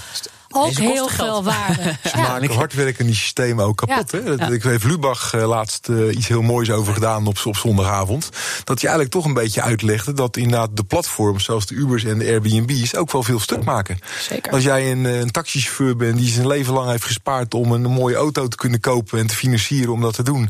ook 0.54 0.78
heel 0.78 1.08
veel 1.08 1.44
waarde. 1.44 1.98
Ze 2.04 2.18
maken 2.18 2.54
hardwerkende 2.54 3.14
systemen 3.14 3.66
ook 3.66 3.78
kapot. 3.78 4.12
Ja. 4.12 4.20
Hè? 4.20 4.54
Ik 4.54 4.64
heeft 4.64 4.84
Lubach 4.84 5.34
uh, 5.34 5.48
laatst 5.48 5.88
uh, 5.90 6.16
iets 6.16 6.28
heel 6.28 6.42
moois 6.42 6.72
over 6.72 6.94
gedaan 6.94 7.28
op, 7.28 7.42
op 7.44 7.58
zondagavond. 7.58 8.30
Dat 8.64 8.82
je 8.82 8.88
eigenlijk 8.88 9.16
toch 9.16 9.26
een 9.26 9.34
beetje 9.34 9.62
uitlegde 9.62 10.14
dat 10.14 10.38
inderdaad 10.38 10.70
de 10.74 10.84
platforms, 10.84 11.44
zoals 11.44 11.66
de 11.66 11.76
Ubers 11.76 12.04
en 12.04 12.20
de 12.20 12.26
Airbnb's, 12.26 12.96
ook 12.96 13.12
wel 13.12 13.24
veel 13.24 13.40
stuk 13.40 13.64
maken. 13.64 13.98
Zeker. 14.20 14.52
Als 14.52 14.64
jij 14.64 14.92
een, 14.92 15.04
een 15.04 15.32
taxichauffeur 15.32 15.96
bent 15.96 16.18
die 16.18 16.32
zijn 16.32 16.48
leven 16.48 16.74
lang 16.74 16.90
heeft 16.90 17.06
gespaard 17.06 17.54
om 17.54 17.72
een 17.72 17.82
mooie 17.82 18.16
auto 18.16 18.48
te 18.48 18.58
kunnen 18.58 18.80
kopen 18.80 19.20
en 19.20 19.28
te 19.28 19.36
financieren 19.36 19.94
om 19.94 20.02
dat 20.02 20.14
te 20.14 20.24
doen. 20.24 20.50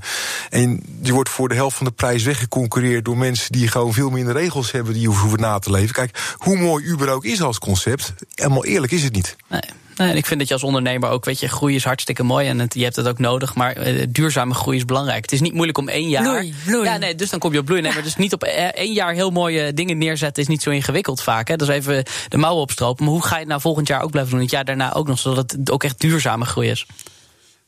En 0.49 0.83
je 1.01 1.13
wordt 1.13 1.29
voor 1.29 1.49
de 1.49 1.55
helft 1.55 1.77
van 1.77 1.85
de 1.85 1.91
prijs 1.91 2.23
weggeconcureerd 2.23 3.05
door 3.05 3.17
mensen 3.17 3.51
die 3.51 3.67
gewoon 3.67 3.93
veel 3.93 4.09
minder 4.09 4.33
regels 4.33 4.71
hebben 4.71 4.93
die 4.93 5.01
je 5.01 5.07
hoeven 5.07 5.39
na 5.39 5.59
te 5.59 5.71
leven. 5.71 5.93
Kijk, 5.93 6.35
hoe 6.37 6.57
mooi 6.57 6.85
Uber 6.85 7.09
ook 7.09 7.25
is 7.25 7.41
als 7.41 7.59
concept, 7.59 8.13
helemaal 8.35 8.65
eerlijk 8.65 8.91
is 8.91 9.03
het 9.03 9.13
niet. 9.13 9.35
Nee. 9.49 9.61
En 9.95 10.15
ik 10.15 10.25
vind 10.25 10.39
dat 10.39 10.47
je 10.47 10.53
als 10.53 10.63
ondernemer 10.63 11.09
ook, 11.09 11.25
weet 11.25 11.39
je, 11.39 11.47
groei 11.47 11.75
is 11.75 11.83
hartstikke 11.83 12.23
mooi 12.23 12.47
en 12.47 12.59
het, 12.59 12.73
je 12.73 12.83
hebt 12.83 12.95
het 12.95 13.07
ook 13.07 13.19
nodig, 13.19 13.55
maar 13.55 13.87
uh, 13.87 14.03
duurzame 14.09 14.53
groei 14.53 14.77
is 14.77 14.85
belangrijk. 14.85 15.21
Het 15.21 15.31
is 15.31 15.41
niet 15.41 15.53
moeilijk 15.53 15.77
om 15.77 15.89
één 15.89 16.09
jaar. 16.09 16.23
Bloei, 16.23 16.53
bloei. 16.65 16.83
Ja, 16.83 16.97
nee, 16.97 17.15
dus 17.15 17.29
dan 17.29 17.39
kom 17.39 17.53
je 17.53 17.59
op 17.59 17.65
bloei. 17.65 17.81
Nee, 17.81 17.93
maar 17.93 18.03
dus 18.03 18.15
niet 18.15 18.33
op 18.33 18.43
één 18.43 18.93
jaar 18.93 19.13
heel 19.13 19.29
mooie 19.29 19.73
dingen 19.73 19.97
neerzetten 19.97 20.43
is 20.43 20.49
niet 20.49 20.61
zo 20.61 20.69
ingewikkeld 20.69 21.21
vaak. 21.21 21.47
Hè. 21.47 21.55
Dat 21.55 21.69
is 21.69 21.75
even 21.75 22.03
de 22.27 22.37
mouwen 22.37 22.61
opstropen. 22.61 23.05
Maar 23.05 23.13
hoe 23.13 23.23
ga 23.23 23.33
je 23.33 23.39
het 23.39 23.49
nou 23.49 23.61
volgend 23.61 23.87
jaar 23.87 24.01
ook 24.01 24.11
blijven 24.11 24.31
doen? 24.31 24.41
Het 24.41 24.51
jaar 24.51 24.65
daarna 24.65 24.93
ook 24.93 25.07
nog, 25.07 25.19
zodat 25.19 25.51
het 25.51 25.71
ook 25.71 25.83
echt 25.83 25.99
duurzame 25.99 26.45
groei 26.45 26.69
is. 26.69 26.85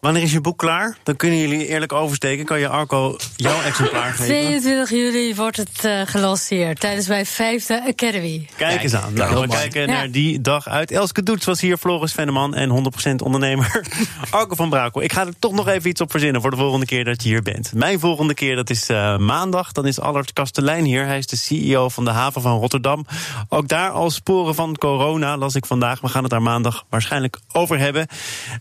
Wanneer 0.06 0.24
is 0.24 0.32
je 0.32 0.41
boek 0.41 0.58
klaar? 0.58 0.98
Dan 1.04 1.15
kunnen 1.15 1.39
jullie 1.39 1.68
eerlijk 1.68 1.94
oversteken. 1.94 2.46
Kan 2.46 2.60
je 2.60 2.68
Arco 2.68 3.18
jouw 3.36 3.62
exemplaar 3.62 4.12
geven? 4.12 4.26
22 4.26 4.89
juli 4.89 5.36
wordt 5.36 5.58
het 5.58 5.84
uh, 5.86 6.02
gelanceerd 6.06 6.80
tijdens 6.80 7.08
mijn 7.08 7.26
vijfde 7.26 7.84
Academy. 7.88 8.48
Kijk 8.56 8.84
eens 8.84 8.94
aan. 8.94 9.13
Nou, 9.13 9.41
we 9.41 9.48
kijken 9.48 9.82
ja. 9.82 9.88
naar 9.88 10.12
die 10.12 10.41
dag 10.41 10.68
uit. 10.68 10.91
Elske 10.91 11.24
Doets 11.24 11.46
was 11.46 11.62
hier, 11.62 11.78
Floris 11.78 12.12
Venneman 12.12 12.56
en 12.56 12.94
100% 13.12 13.15
ondernemer 13.24 13.82
Arco 14.30 14.56
van 14.56 14.70
Brakel. 14.70 15.02
Ik 15.02 15.13
ga 15.13 15.26
er 15.26 15.39
toch 15.39 15.52
nog 15.52 15.68
even 15.68 15.89
iets 15.89 16.02
op 16.02 16.12
verzinnen 16.12 16.41
voor 16.41 16.52
de 16.52 16.58
volgende 16.58 16.86
keer 16.86 17.04
dat 17.04 17.24
je 17.24 17.30
hier 17.30 17.41
bent. 17.41 17.74
Mijn 17.74 18.00
volgende 18.00 18.34
keer, 18.34 18.56
dat 18.56 18.70
is 18.70 18.89
uh, 18.89 19.18
maandag. 19.18 19.72
Dan 19.72 19.86
is 19.88 20.00
Allard 20.00 20.34
Kastelein 20.34 20.84
hier. 20.84 21.06
Hij 21.06 21.18
is 21.18 21.28
de 21.28 21.38
CEO 21.38 21.89
van 21.89 22.06
de 22.06 22.12
haven 22.12 22.41
van 22.41 22.60
Rotterdam. 22.60 23.06
Ook 23.50 23.68
daar 23.68 23.91
al 23.91 24.10
sporen 24.10 24.56
van 24.56 24.76
corona, 24.78 25.38
las 25.38 25.56
ik 25.56 25.65
vandaag. 25.65 26.02
We 26.02 26.08
gaan 26.08 26.22
het 26.22 26.32
daar 26.32 26.41
maandag 26.41 26.86
waarschijnlijk 26.89 27.39
over 27.52 27.80
hebben. 27.80 28.08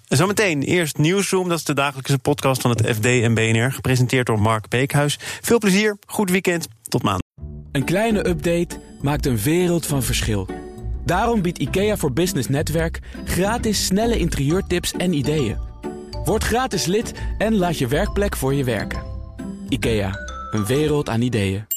Zometeen 0.08 0.62
eerst 0.62 0.98
nieuws 0.98 1.32
dat 1.42 1.58
is 1.58 1.64
de 1.64 1.74
dagelijkse 1.74 2.18
podcast 2.18 2.60
van 2.60 2.70
het 2.70 2.86
FD 2.96 3.04
en 3.04 3.34
BNR. 3.34 3.72
Gepresenteerd 3.72 4.26
door 4.26 4.40
Mark 4.40 4.68
Beekhuis. 4.68 5.18
Veel 5.20 5.58
plezier, 5.58 5.96
goed 6.06 6.30
weekend, 6.30 6.68
tot 6.82 7.02
maandag. 7.02 7.28
Een 7.72 7.84
kleine 7.84 8.28
update 8.28 8.80
maakt 9.00 9.26
een 9.26 9.38
wereld 9.38 9.86
van 9.86 10.02
verschil. 10.02 10.48
Daarom 11.04 11.42
biedt 11.42 11.58
IKEA 11.58 11.96
voor 11.96 12.12
Business 12.12 12.48
Netwerk 12.48 13.00
gratis 13.24 13.84
snelle 13.84 14.18
interieurtips 14.18 14.92
en 14.92 15.12
ideeën. 15.12 15.58
Word 16.24 16.44
gratis 16.44 16.84
lid 16.86 17.12
en 17.38 17.54
laat 17.54 17.78
je 17.78 17.86
werkplek 17.86 18.36
voor 18.36 18.54
je 18.54 18.64
werken. 18.64 19.02
IKEA, 19.68 20.18
een 20.50 20.66
wereld 20.66 21.08
aan 21.08 21.20
ideeën. 21.20 21.73